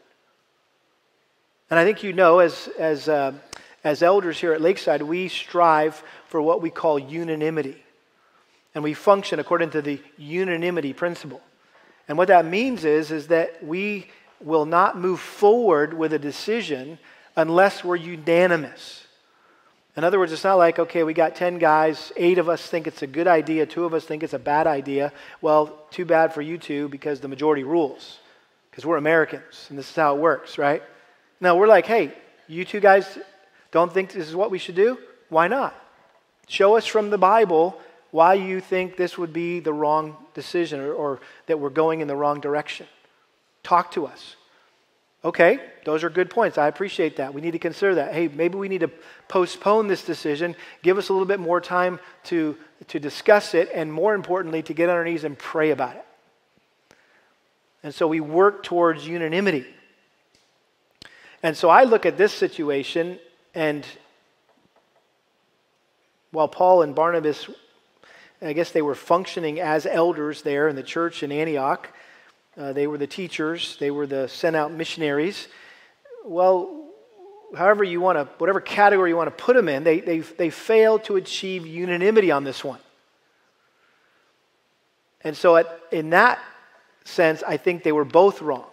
[1.70, 3.34] And I think you know, as, as, uh,
[3.84, 7.84] as elders here at Lakeside, we strive for what we call unanimity.
[8.74, 11.42] And we function according to the unanimity principle.
[12.08, 14.08] And what that means is, is that we
[14.46, 16.98] will not move forward with a decision
[17.36, 19.06] unless we're unanimous.
[19.98, 22.88] In other words, it's not like, okay, we got 10 guys, eight of us think
[22.88, 25.12] it's a good idea, two of us think it's a bad idea.
[25.42, 28.20] Well, too bad for you two because the majority rules,
[28.70, 30.82] because we're Americans and this is how it works, right?
[31.42, 32.14] No, we're like, hey,
[32.48, 33.18] you two guys
[33.72, 34.98] don't think this is what we should do?
[35.30, 35.76] Why not?
[36.48, 37.80] Show us from the Bible
[38.12, 42.08] why you think this would be the wrong decision or, or that we're going in
[42.08, 42.88] the wrong direction.
[43.64, 44.36] Talk to us.
[45.24, 46.58] Okay, those are good points.
[46.58, 47.34] I appreciate that.
[47.34, 48.14] We need to consider that.
[48.14, 48.90] Hey, maybe we need to
[49.28, 53.94] postpone this decision, give us a little bit more time to, to discuss it, and
[53.94, 56.06] more importantly, to get on our knees and pray about it.
[57.84, 59.68] And so we work towards unanimity.
[61.44, 63.20] And so I look at this situation,
[63.54, 63.86] and
[66.32, 67.48] while Paul and Barnabas,
[68.42, 71.90] I guess they were functioning as elders there in the church in Antioch,
[72.58, 75.48] uh, they were the teachers, they were the sent out missionaries.
[76.26, 76.90] Well,
[77.56, 80.50] however you want to, whatever category you want to put them in, they, they, they
[80.50, 82.80] failed to achieve unanimity on this one.
[85.24, 86.40] And so, at, in that
[87.04, 88.66] sense, I think they were both wrong.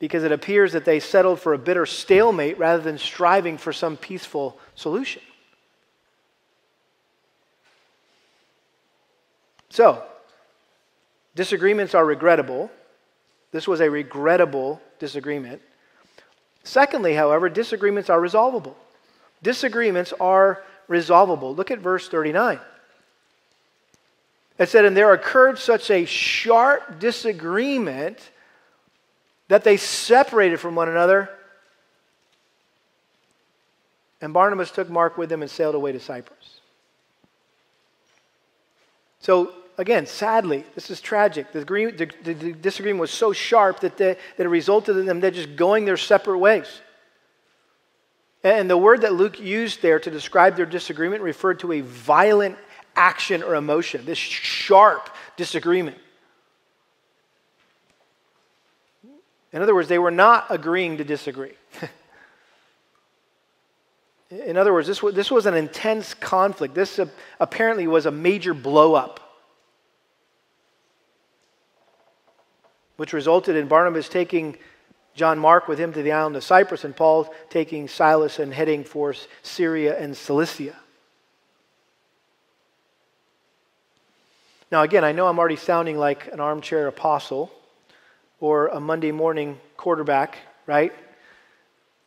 [0.00, 3.96] Because it appears that they settled for a bitter stalemate rather than striving for some
[3.96, 5.22] peaceful solution.
[9.70, 10.02] So,
[11.34, 12.70] Disagreements are regrettable.
[13.50, 15.60] This was a regrettable disagreement.
[16.62, 18.76] Secondly, however, disagreements are resolvable.
[19.42, 21.54] Disagreements are resolvable.
[21.54, 22.58] Look at verse 39.
[24.58, 28.18] It said, And there occurred such a sharp disagreement
[29.48, 31.28] that they separated from one another.
[34.20, 36.60] And Barnabas took Mark with him and sailed away to Cyprus.
[39.20, 41.52] So again, sadly, this is tragic.
[41.52, 45.30] The, the, the disagreement was so sharp that, they, that it resulted in them they're
[45.30, 46.80] just going their separate ways.
[48.42, 52.58] And the word that Luke used there to describe their disagreement referred to a violent
[52.94, 55.96] action or emotion, this sharp disagreement.
[59.52, 61.54] In other words, they were not agreeing to disagree.
[64.30, 66.74] In other words, this was, this was an intense conflict.
[66.74, 67.06] This uh,
[67.38, 69.18] apparently was a major blowup.
[72.96, 74.56] Which resulted in Barnabas taking
[75.14, 78.82] John Mark with him to the island of Cyprus, and Paul taking Silas and heading
[78.84, 80.74] for Syria and Cilicia.
[84.72, 87.52] Now, again, I know I'm already sounding like an armchair apostle
[88.40, 90.92] or a Monday morning quarterback, right?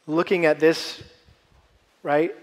[0.05, 1.01] Looking at this,
[2.03, 2.35] right?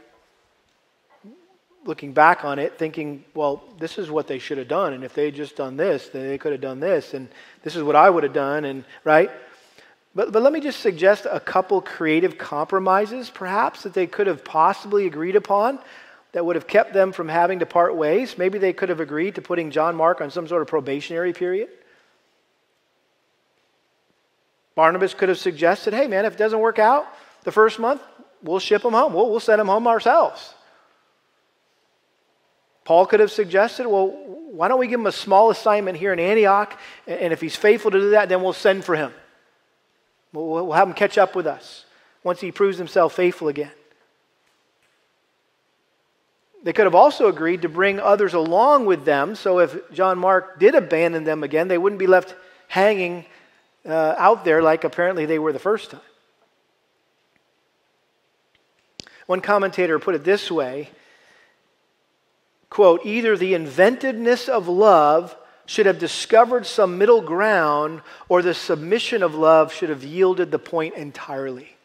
[1.85, 4.95] Looking back on it, thinking, well, this is what they should have done.
[4.95, 7.13] And if they had just done this, then they could have done this.
[7.13, 7.29] And
[7.63, 8.65] this is what I would have done.
[8.65, 9.31] And, right?
[10.15, 14.45] But, but let me just suggest a couple creative compromises, perhaps, that they could have
[14.45, 15.79] possibly agreed upon
[16.33, 18.39] that would have kept them from having to part ways.
[18.39, 21.69] Maybe they could have agreed to putting John Mark on some sort of probationary period.
[24.75, 27.07] Barnabas could have suggested, hey, man, if it doesn't work out
[27.45, 28.03] the first month,
[28.43, 29.13] we'll ship him home.
[29.13, 30.55] We'll, we'll send him home ourselves.
[32.85, 36.21] Paul could have suggested, well, why don't we give him a small assignment here in
[36.21, 36.79] Antioch?
[37.07, 39.13] And if he's faithful to do that, then we'll send for him.
[40.33, 41.87] We'll, have him catch up with us
[42.23, 43.71] once he proves himself faithful again.
[46.63, 50.59] They could have also agreed to bring others along with them, so if John Mark
[50.59, 52.35] did abandon them again, they wouldn't be left
[52.69, 53.27] hanging
[53.87, 56.01] uh, out there like apparently they were the first time.
[59.27, 60.91] One commentator put it this way
[62.75, 69.23] quote, either the inventiveness of love should have discovered some middle ground, or the submission
[69.23, 71.77] of love should have yielded the point entirely.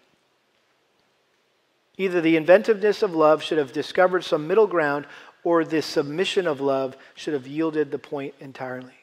[1.96, 5.06] Either the inventiveness of love should have discovered some middle ground,
[5.44, 8.98] or the submission of love should have yielded the point entirely.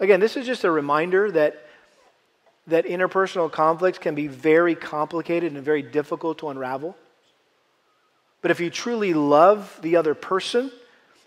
[0.00, 1.66] Again, this is just a reminder that,
[2.66, 6.96] that interpersonal conflicts can be very complicated and very difficult to unravel.
[8.44, 10.70] But if you truly love the other person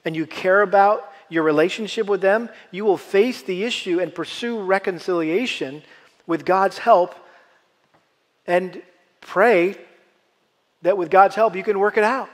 [0.05, 4.61] and you care about your relationship with them, you will face the issue and pursue
[4.61, 5.81] reconciliation
[6.27, 7.15] with God's help
[8.45, 8.83] and
[9.19, 9.77] pray
[10.83, 12.29] that with God's help you can work it out.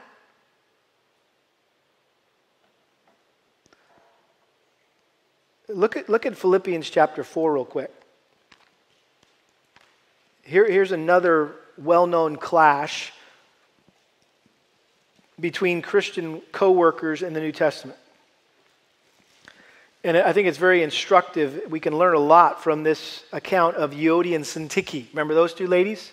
[5.69, 7.93] Look at, look at Philippians chapter 4 real quick.
[10.41, 13.13] Here, here's another well known clash
[15.39, 17.97] between Christian co workers in the New Testament.
[20.03, 21.63] And I think it's very instructive.
[21.69, 25.07] We can learn a lot from this account of Euodia and Syntyche.
[25.11, 26.11] Remember those two ladies?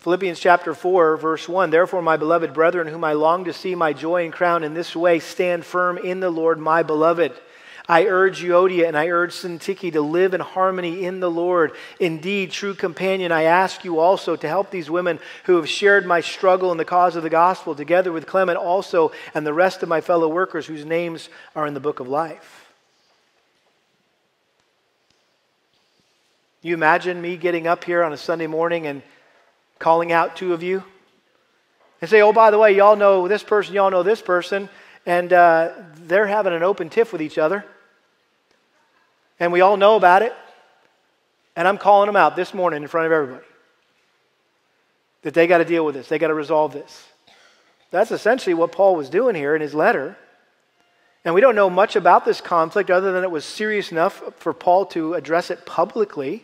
[0.00, 3.92] Philippians chapter 4, verse 1 Therefore, my beloved brethren, whom I long to see my
[3.92, 7.32] joy and crown in this way, stand firm in the Lord, my beloved.
[7.88, 11.72] I urge Euodia and I urge Syntyche to live in harmony in the Lord.
[11.98, 16.20] Indeed, true companion, I ask you also to help these women who have shared my
[16.20, 19.88] struggle in the cause of the gospel, together with Clement also and the rest of
[19.88, 22.72] my fellow workers whose names are in the book of life.
[26.62, 29.02] You imagine me getting up here on a Sunday morning and
[29.80, 30.84] calling out two of you
[32.00, 34.68] and say, oh, by the way, y'all know this person, y'all know this person
[35.06, 37.64] and uh, they're having an open tiff with each other.
[39.40, 40.32] And we all know about it.
[41.56, 43.44] And I'm calling them out this morning in front of everybody
[45.22, 47.06] that they got to deal with this, they got to resolve this.
[47.90, 50.16] That's essentially what Paul was doing here in his letter.
[51.24, 54.52] And we don't know much about this conflict other than it was serious enough for
[54.52, 56.42] Paul to address it publicly.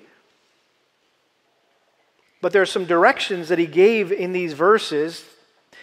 [2.40, 5.24] But there are some directions that he gave in these verses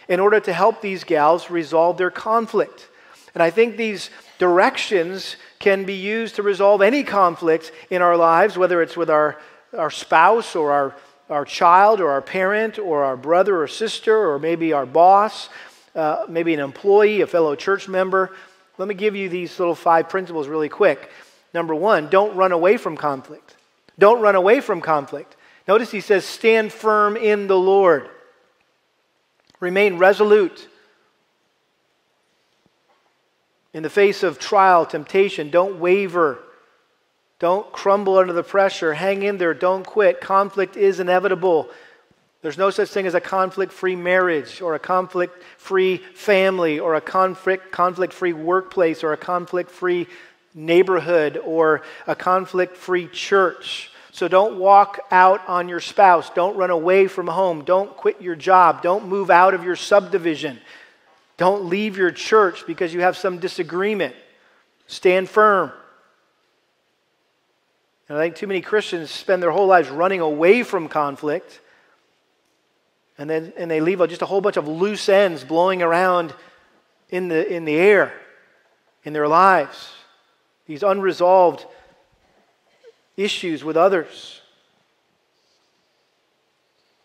[0.08, 2.88] in order to help these gals resolve their conflict.
[3.34, 8.56] And I think these directions can be used to resolve any conflict in our lives,
[8.56, 9.38] whether it's with our,
[9.76, 10.96] our spouse or our,
[11.28, 15.48] our child or our parent or our brother or sister or maybe our boss,
[15.94, 18.34] uh, maybe an employee, a fellow church member.
[18.78, 21.10] Let me give you these little five principles really quick.
[21.54, 23.54] Number one, don't run away from conflict.
[23.98, 25.36] Don't run away from conflict.
[25.66, 28.08] Notice he says, stand firm in the Lord.
[29.60, 30.68] Remain resolute.
[33.72, 36.38] In the face of trial, temptation, don't waver.
[37.38, 38.94] Don't crumble under the pressure.
[38.94, 39.52] Hang in there.
[39.52, 40.20] Don't quit.
[40.20, 41.68] Conflict is inevitable.
[42.40, 46.94] There's no such thing as a conflict free marriage or a conflict free family or
[46.94, 50.06] a conflict conflict free workplace or a conflict free
[50.54, 53.90] neighborhood or a conflict free church.
[54.16, 56.30] So don't walk out on your spouse.
[56.30, 57.64] Don't run away from home.
[57.64, 58.80] Don't quit your job.
[58.80, 60.58] Don't move out of your subdivision.
[61.36, 64.16] Don't leave your church because you have some disagreement.
[64.86, 65.70] Stand firm.
[68.08, 71.60] And I think too many Christians spend their whole lives running away from conflict.
[73.18, 76.32] And then and they leave just a whole bunch of loose ends blowing around
[77.10, 78.14] in the, in the air
[79.04, 79.90] in their lives.
[80.66, 81.66] These unresolved
[83.16, 84.40] issues with others.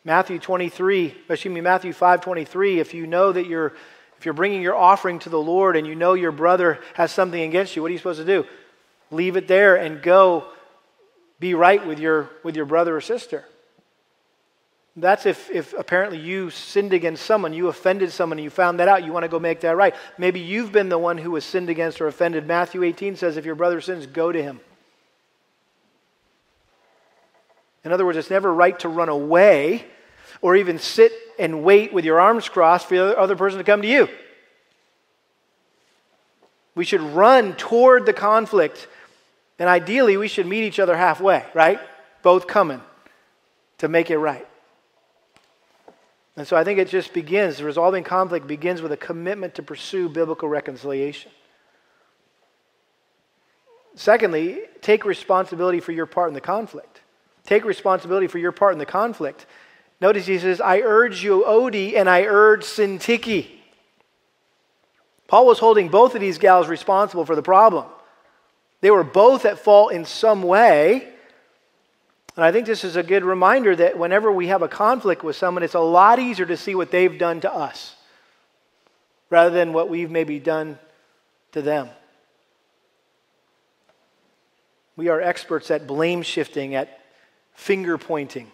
[0.03, 3.74] Matthew 23, excuse me, Matthew 5 23, if you know that you're,
[4.18, 7.41] if you're bringing your offering to the Lord and you know your brother has something
[7.41, 8.45] against you, what are you supposed to do?
[9.12, 10.45] Leave it there and go
[11.39, 13.45] be right with your, with your brother or sister.
[14.95, 19.05] That's if, if apparently you sinned against someone, you offended someone, you found that out,
[19.05, 19.95] you want to go make that right.
[20.18, 22.45] Maybe you've been the one who was sinned against or offended.
[22.45, 24.59] Matthew 18 says, if your brother sins, go to him.
[27.84, 29.86] In other words, it's never right to run away
[30.41, 33.82] or even sit and wait with your arms crossed for the other person to come
[33.82, 34.07] to you.
[36.75, 38.88] We should run toward the conflict,
[39.59, 41.79] and ideally, we should meet each other halfway, right?
[42.21, 42.82] Both coming
[43.79, 44.47] to make it right.
[46.38, 50.07] And so I think it just begins, resolving conflict begins with a commitment to pursue
[50.07, 51.32] biblical reconciliation.
[53.95, 56.90] Secondly, take responsibility for your part in the conflict.
[57.45, 59.45] Take responsibility for your part in the conflict.
[59.99, 63.47] Notice he says, I urge Euodia and I urge Syntyche.
[65.27, 67.85] Paul was holding both of these gals responsible for the problem.
[68.81, 71.07] They were both at fault in some way.
[72.35, 75.35] And I think this is a good reminder that whenever we have a conflict with
[75.35, 77.95] someone, it's a lot easier to see what they've done to us
[79.29, 80.77] rather than what we've maybe done
[81.51, 81.89] to them.
[84.95, 87.00] We are experts at blame shifting, at
[87.53, 88.51] finger pointing.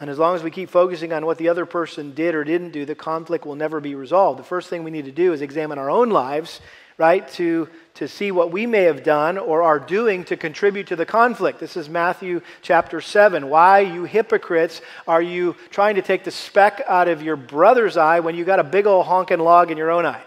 [0.00, 2.70] And as long as we keep focusing on what the other person did or didn't
[2.70, 4.38] do, the conflict will never be resolved.
[4.38, 6.60] The first thing we need to do is examine our own lives,
[6.98, 10.96] right, to, to see what we may have done or are doing to contribute to
[10.96, 11.58] the conflict.
[11.58, 13.48] This is Matthew chapter 7.
[13.48, 18.20] Why, you hypocrites, are you trying to take the speck out of your brother's eye
[18.20, 20.22] when you got a big old honking log in your own eye?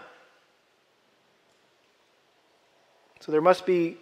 [3.20, 3.96] So there must be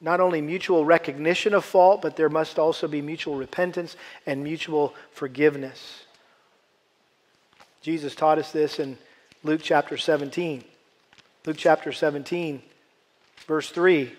[0.00, 3.96] not only mutual recognition of fault, but there must also be mutual repentance
[4.26, 6.04] and mutual forgiveness.
[7.82, 8.96] Jesus taught us this in
[9.42, 10.64] Luke chapter 17.
[11.46, 12.62] Luke chapter 17,
[13.46, 14.12] verse 3.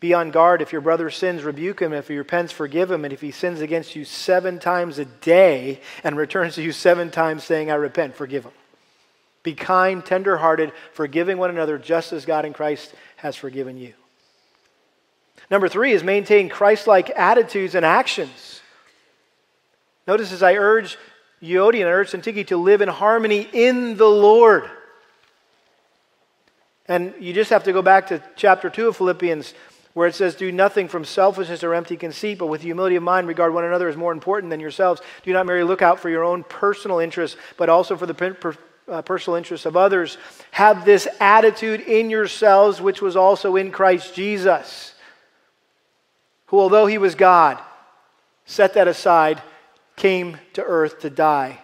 [0.00, 0.60] Be on guard.
[0.60, 1.94] If your brother sins, rebuke him.
[1.94, 3.04] If he repents, forgive him.
[3.04, 7.10] And if he sins against you seven times a day and returns to you seven
[7.10, 8.52] times saying, I repent, forgive him.
[9.42, 13.94] Be kind, tenderhearted, forgiving one another just as God in Christ has forgiven you.
[15.50, 18.60] Number three is maintain Christ like attitudes and actions.
[20.06, 20.98] Notice as I urge
[21.42, 24.70] Euodia and I urge Syntyche to live in harmony in the Lord.
[26.86, 29.54] And you just have to go back to chapter 2 of Philippians,
[29.94, 33.26] where it says, Do nothing from selfishness or empty conceit, but with humility of mind
[33.26, 35.00] regard one another as more important than yourselves.
[35.22, 38.56] Do not merely look out for your own personal interests, but also for the per-
[38.86, 40.18] uh, personal interests of others.
[40.50, 44.93] Have this attitude in yourselves, which was also in Christ Jesus
[46.46, 47.58] who, although he was God,
[48.46, 49.42] set that aside,
[49.96, 51.58] came to earth to die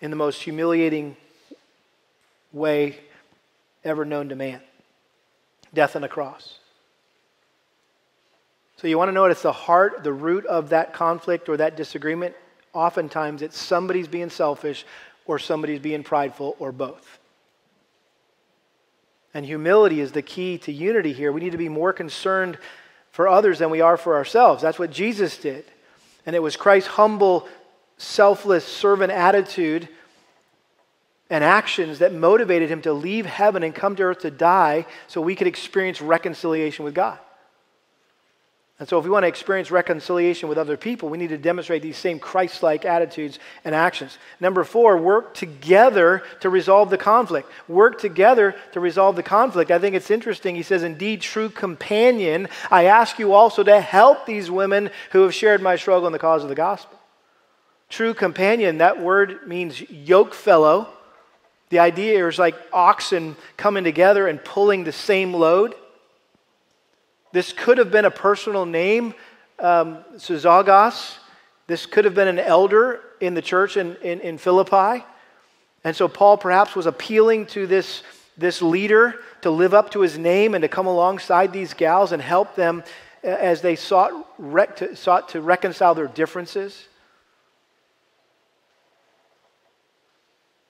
[0.00, 1.16] in the most humiliating
[2.52, 2.98] way
[3.84, 4.60] ever known to man
[5.74, 6.58] death on a cross.
[8.76, 11.56] So, you want to know what it's the heart, the root of that conflict or
[11.58, 12.34] that disagreement?
[12.72, 14.84] Oftentimes, it's somebody's being selfish
[15.24, 17.18] or somebody's being prideful or both.
[19.34, 21.32] And humility is the key to unity here.
[21.32, 22.58] We need to be more concerned
[23.10, 24.62] for others than we are for ourselves.
[24.62, 25.64] That's what Jesus did.
[26.26, 27.48] And it was Christ's humble,
[27.96, 29.88] selfless servant attitude
[31.30, 35.20] and actions that motivated him to leave heaven and come to earth to die so
[35.20, 37.18] we could experience reconciliation with God.
[38.82, 41.82] And so, if we want to experience reconciliation with other people, we need to demonstrate
[41.82, 44.18] these same Christ like attitudes and actions.
[44.40, 47.48] Number four, work together to resolve the conflict.
[47.68, 49.70] Work together to resolve the conflict.
[49.70, 50.56] I think it's interesting.
[50.56, 55.32] He says, Indeed, true companion, I ask you also to help these women who have
[55.32, 56.98] shared my struggle in the cause of the gospel.
[57.88, 60.88] True companion, that word means yoke fellow.
[61.68, 65.76] The idea is like oxen coming together and pulling the same load.
[67.32, 69.14] This could have been a personal name,
[69.58, 71.16] um, Suzagos.
[71.66, 75.04] This could have been an elder in the church in, in, in Philippi.
[75.84, 78.02] And so Paul perhaps was appealing to this,
[78.36, 82.22] this leader to live up to his name and to come alongside these gals and
[82.22, 82.84] help them
[83.22, 86.86] as they sought, rec- to, sought to reconcile their differences.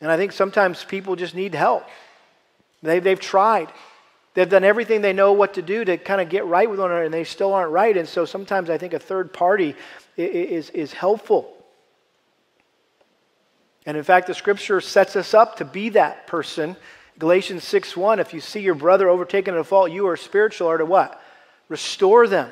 [0.01, 1.85] And I think sometimes people just need help.
[2.83, 3.69] They, they've tried.
[4.35, 6.91] They've done everything they know what to do to kind of get right with one
[6.91, 7.97] another, and they still aren't right.
[7.97, 9.77] And so sometimes I think a third party
[10.17, 11.53] is, is helpful.
[13.85, 16.77] And in fact, the scripture sets us up to be that person.
[17.19, 20.69] Galatians 6 1, if you see your brother overtaken in a fault, you are spiritual,
[20.69, 21.23] are to what?
[21.73, 22.51] restore them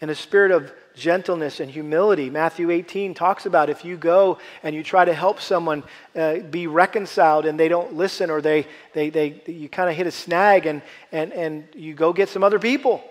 [0.00, 2.28] in a spirit of gentleness and humility.
[2.28, 5.84] Matthew 18 talks about if you go and you try to help someone
[6.16, 10.06] uh, be reconciled and they don't listen or they, they, they you kind of hit
[10.06, 10.82] a snag and,
[11.12, 13.02] and, and you go get some other people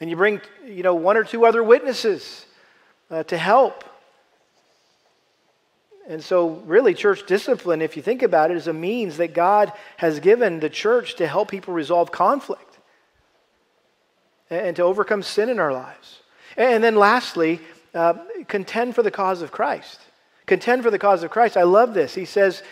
[0.00, 2.46] and you bring you know, one or two other witnesses
[3.10, 3.84] uh, to help.
[6.08, 9.72] And so, really, church discipline, if you think about it, is a means that God
[9.96, 12.78] has given the church to help people resolve conflict
[14.48, 16.20] and to overcome sin in our lives.
[16.56, 17.60] And then lastly,
[17.94, 18.14] uh,
[18.48, 20.00] contend for the cause of Christ.
[20.46, 21.56] Contend for the cause of Christ.
[21.56, 22.14] I love this.
[22.14, 22.62] He says,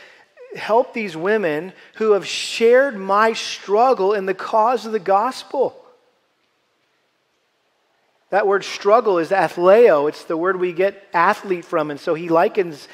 [0.57, 5.77] Help these women who have shared my struggle in the cause of the gospel.
[8.31, 10.09] That word struggle is athleo.
[10.09, 11.91] It's the word we get athlete from.
[11.91, 12.89] And so he likens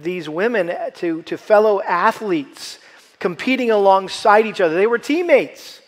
[0.00, 2.78] these women to, to fellow athletes
[3.18, 4.74] competing alongside each other.
[4.74, 5.80] They were teammates.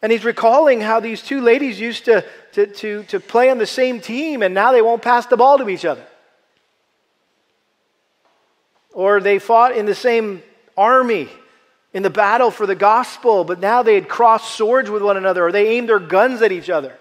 [0.00, 3.66] And he's recalling how these two ladies used to, to, to, to play on the
[3.66, 6.04] same team, and now they won't pass the ball to each other.
[8.92, 10.42] Or they fought in the same
[10.76, 11.28] army
[11.92, 15.46] in the battle for the gospel, but now they had crossed swords with one another,
[15.46, 16.96] or they aimed their guns at each other.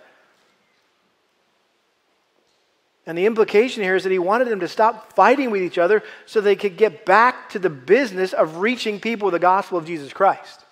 [3.05, 6.03] And the implication here is that he wanted them to stop fighting with each other
[6.25, 9.85] so they could get back to the business of reaching people with the gospel of
[9.85, 10.65] Jesus Christ.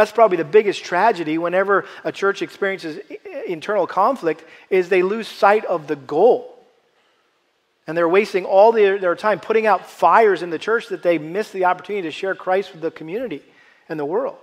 [0.00, 3.00] That's probably the biggest tragedy whenever a church experiences
[3.46, 6.56] internal conflict is they lose sight of the goal.
[7.86, 11.18] And they're wasting all their, their time putting out fires in the church that they
[11.18, 13.42] miss the opportunity to share Christ with the community
[13.90, 14.38] and the world.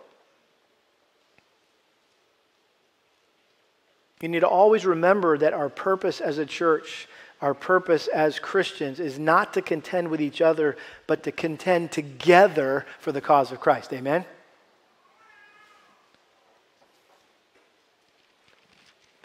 [4.21, 7.07] You need to always remember that our purpose as a church,
[7.41, 10.77] our purpose as Christians, is not to contend with each other,
[11.07, 13.91] but to contend together for the cause of Christ.
[13.91, 14.23] Amen?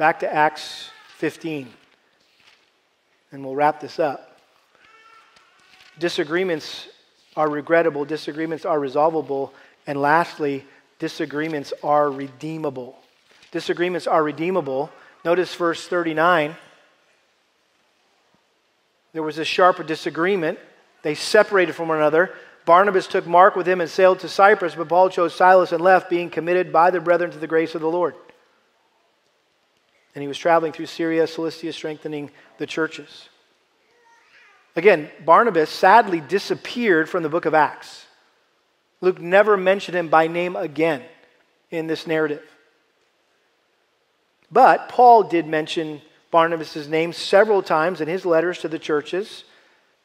[0.03, 1.68] Back to Acts 15,
[3.30, 4.36] and we'll wrap this up.
[6.00, 6.88] Disagreements
[7.36, 9.55] are regrettable, disagreements are resolvable,
[9.86, 10.64] and lastly,
[10.98, 12.98] disagreements are redeemable.
[13.53, 14.90] Disagreements are redeemable.
[15.24, 16.57] Notice verse 39.
[19.12, 20.59] There was a sharp disagreement.
[21.03, 22.34] They separated from one another.
[22.64, 26.11] Barnabas took Mark with him and sailed to Cyprus, but Paul chose Silas and left,
[26.11, 28.16] being committed by the brethren to the grace of the Lord.
[30.14, 33.28] And he was traveling through Syria, Cilicia, strengthening the churches.
[34.76, 38.06] Again, Barnabas sadly disappeared from the book of Acts.
[39.00, 41.02] Luke never mentioned him by name again
[41.70, 42.42] in this narrative.
[44.50, 49.44] But Paul did mention Barnabas' name several times in his letters to the churches.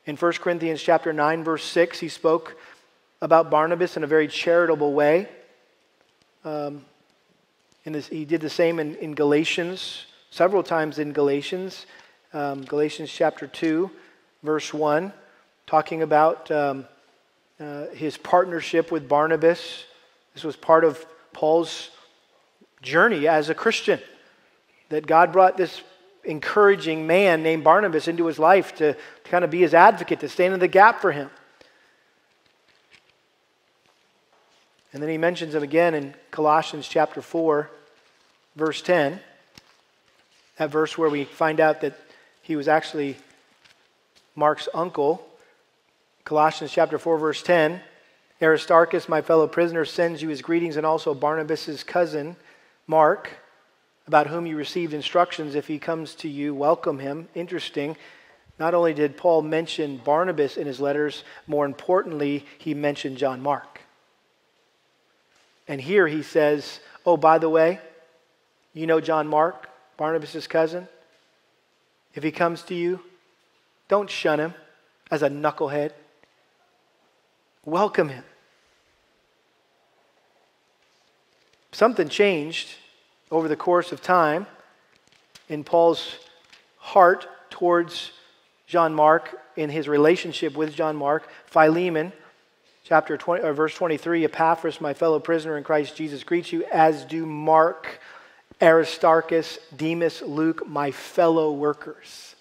[0.06, 2.58] In 1 Corinthians chapter 9, verse 6, he spoke
[3.22, 5.28] about Barnabas in a very charitable way.
[6.44, 6.86] Um,
[7.94, 11.86] this, he did the same in, in Galatians, several times in Galatians.
[12.34, 13.90] Um, Galatians chapter 2,
[14.44, 15.14] verse 1,
[15.66, 16.86] talking about um,
[17.60, 19.86] uh, his partnership with Barnabas.
[20.34, 21.90] This was part of Paul's
[22.82, 24.00] journey as a Christian.
[24.90, 25.82] That God brought this
[26.24, 30.30] encouraging man named Barnabas into his life to, to kind of be his advocate, to
[30.30, 31.30] stand in the gap for him.
[34.94, 37.70] And then he mentions him again in Colossians chapter 4
[38.58, 39.20] verse 10,
[40.58, 41.98] that verse where we find out that
[42.42, 43.16] he was actually
[44.36, 45.26] Mark's uncle.
[46.26, 47.80] Colossians chapter 4, verse 10.
[48.42, 52.36] Aristarchus, my fellow prisoner, sends you his greetings, and also Barnabas' cousin,
[52.88, 53.30] Mark,
[54.08, 55.56] about whom you received instructions.
[55.56, 57.30] If he comes to you, welcome him.
[57.36, 57.96] Interesting.
[58.60, 63.77] Not only did Paul mention Barnabas in his letters, more importantly, he mentioned John Mark.
[65.68, 67.80] And here he says, Oh, by the way,
[68.74, 70.88] you know John Mark, Barnabas' cousin?
[72.14, 73.02] If he comes to you,
[73.88, 74.54] don't shun him
[75.12, 75.92] as a knucklehead.
[77.66, 78.24] Welcome him.
[81.72, 82.70] Something changed
[83.30, 84.48] over the course of time
[85.50, 86.18] in Paul's
[86.78, 88.12] heart towards
[88.66, 91.30] John Mark in his relationship with John Mark.
[91.46, 92.14] Philemon,
[92.88, 97.04] chapter 20, or verse 23, Epaphras, my fellow prisoner in Christ Jesus, greets you, as
[97.04, 98.00] do Mark
[98.62, 102.36] Aristarchus, Demas, Luke, my fellow workers.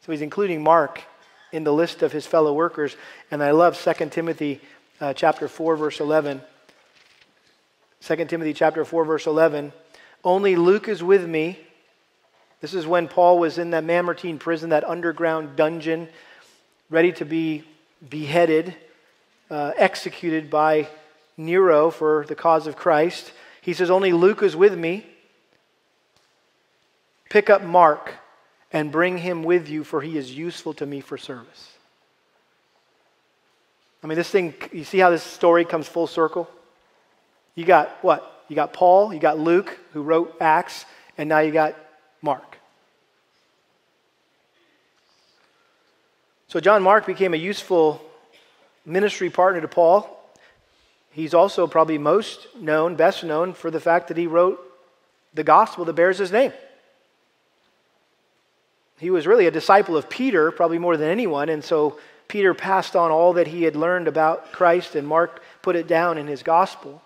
[0.00, 1.02] So he's including Mark
[1.52, 2.96] in the list of his fellow workers.
[3.30, 4.60] And I love 2 Timothy
[5.00, 6.42] uh, chapter 4, verse 11.
[8.02, 9.72] 2 Timothy chapter 4, verse 11.
[10.24, 11.60] Only Luke is with me.
[12.60, 16.08] This is when Paul was in that Mamertine prison, that underground dungeon,
[16.90, 17.62] ready to be
[18.08, 18.74] beheaded,
[19.50, 20.88] uh, executed by
[21.36, 23.32] Nero for the cause of Christ.
[23.62, 25.06] He says, Only Luke is with me.
[27.30, 28.14] Pick up Mark
[28.72, 31.72] and bring him with you, for he is useful to me for service.
[34.02, 36.48] I mean, this thing, you see how this story comes full circle?
[37.54, 38.44] You got what?
[38.48, 40.86] You got Paul, you got Luke, who wrote Acts,
[41.18, 41.74] and now you got
[42.22, 42.58] Mark.
[46.48, 48.00] So John Mark became a useful
[48.88, 50.14] ministry partner to Paul.
[51.10, 54.58] He's also probably most known, best known, for the fact that he wrote
[55.34, 56.52] the gospel that bears his name.
[58.98, 62.96] He was really a disciple of Peter, probably more than anyone, and so Peter passed
[62.96, 66.42] on all that he had learned about Christ, and Mark put it down in his
[66.42, 67.02] gospel.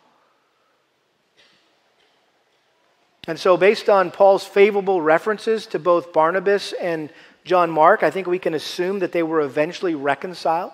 [3.29, 7.09] And so, based on Paul's favorable references to both Barnabas and
[7.45, 10.73] John Mark, I think we can assume that they were eventually reconciled,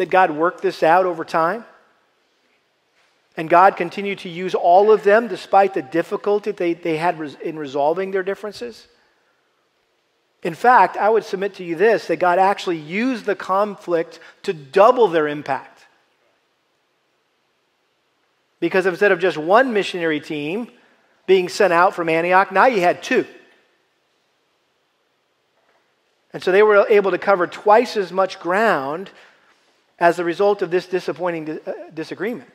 [0.00, 1.62] that God worked this out over time.
[3.36, 7.58] And God continued to use all of them despite the difficulty they, they had in
[7.58, 8.86] resolving their differences.
[10.42, 14.54] In fact, I would submit to you this that God actually used the conflict to
[14.54, 15.84] double their impact.
[18.58, 20.70] Because instead of just one missionary team
[21.26, 23.26] being sent out from Antioch, now you had two.
[26.32, 29.10] And so they were able to cover twice as much ground
[30.00, 32.50] as a result of this disappointing uh, disagreement.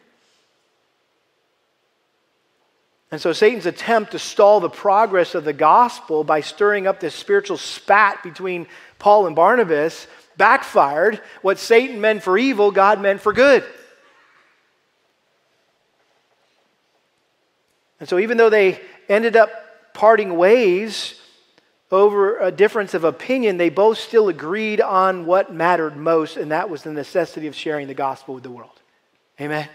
[3.12, 7.16] And so Satan's attempt to stall the progress of the gospel by stirring up this
[7.16, 8.68] spiritual spat between
[9.00, 11.22] Paul and Barnabas backfired.
[11.42, 13.64] What Satan meant for evil, God meant for good.
[18.00, 21.14] And so even though they ended up parting ways,
[21.92, 26.70] over a difference of opinion, they both still agreed on what mattered most, and that
[26.70, 28.82] was the necessity of sharing the gospel with the world.
[29.40, 29.70] Amen?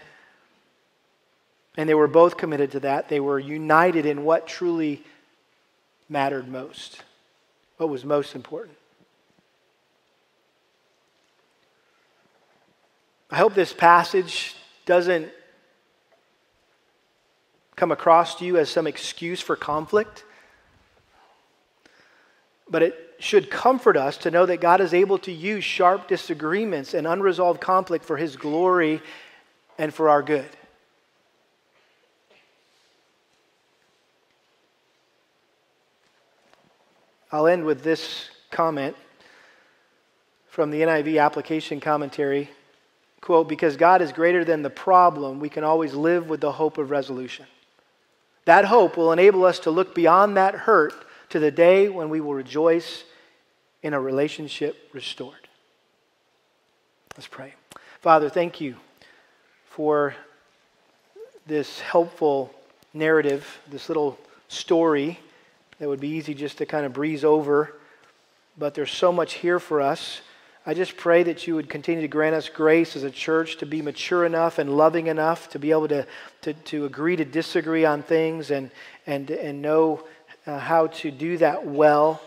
[1.77, 3.07] And they were both committed to that.
[3.07, 5.03] They were united in what truly
[6.09, 7.01] mattered most,
[7.77, 8.77] what was most important.
[13.29, 14.55] I hope this passage
[14.85, 15.29] doesn't
[17.77, 20.25] come across to you as some excuse for conflict
[22.71, 26.93] but it should comfort us to know that God is able to use sharp disagreements
[26.93, 29.01] and unresolved conflict for His glory
[29.77, 30.49] and for our good.
[37.31, 38.95] I'll end with this comment
[40.47, 42.49] from the NIV application commentary.
[43.21, 46.77] Quote, because God is greater than the problem, we can always live with the hope
[46.77, 47.45] of resolution.
[48.45, 50.93] That hope will enable us to look beyond that hurt
[51.31, 53.03] to the day when we will rejoice
[53.83, 55.47] in a relationship restored.
[57.17, 57.53] Let's pray.
[58.01, 58.75] Father, thank you
[59.65, 60.15] for
[61.47, 62.53] this helpful
[62.93, 64.17] narrative, this little
[64.47, 65.19] story
[65.79, 67.73] that would be easy just to kind of breeze over,
[68.57, 70.21] but there's so much here for us.
[70.65, 73.65] I just pray that you would continue to grant us grace as a church to
[73.65, 76.05] be mature enough and loving enough to be able to,
[76.41, 78.69] to, to agree to disagree on things and,
[79.07, 80.03] and, and know
[80.45, 82.21] uh, how to do that well.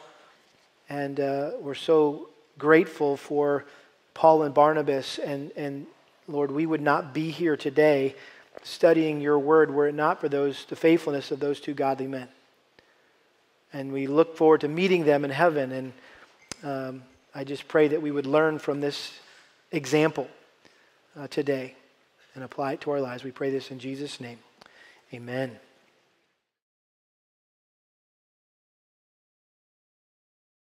[0.88, 3.64] And uh, we're so grateful for
[4.12, 5.18] Paul and Barnabas.
[5.18, 5.86] And, and
[6.28, 8.14] Lord, we would not be here today
[8.62, 12.28] studying your word were it not for those, the faithfulness of those two godly men.
[13.72, 15.72] And we look forward to meeting them in heaven.
[15.72, 15.92] And
[16.62, 17.02] um,
[17.34, 19.12] I just pray that we would learn from this
[19.72, 20.28] example
[21.18, 21.74] uh, today
[22.34, 23.24] and apply it to our lives.
[23.24, 24.38] We pray this in Jesus' name.
[25.12, 25.58] Amen.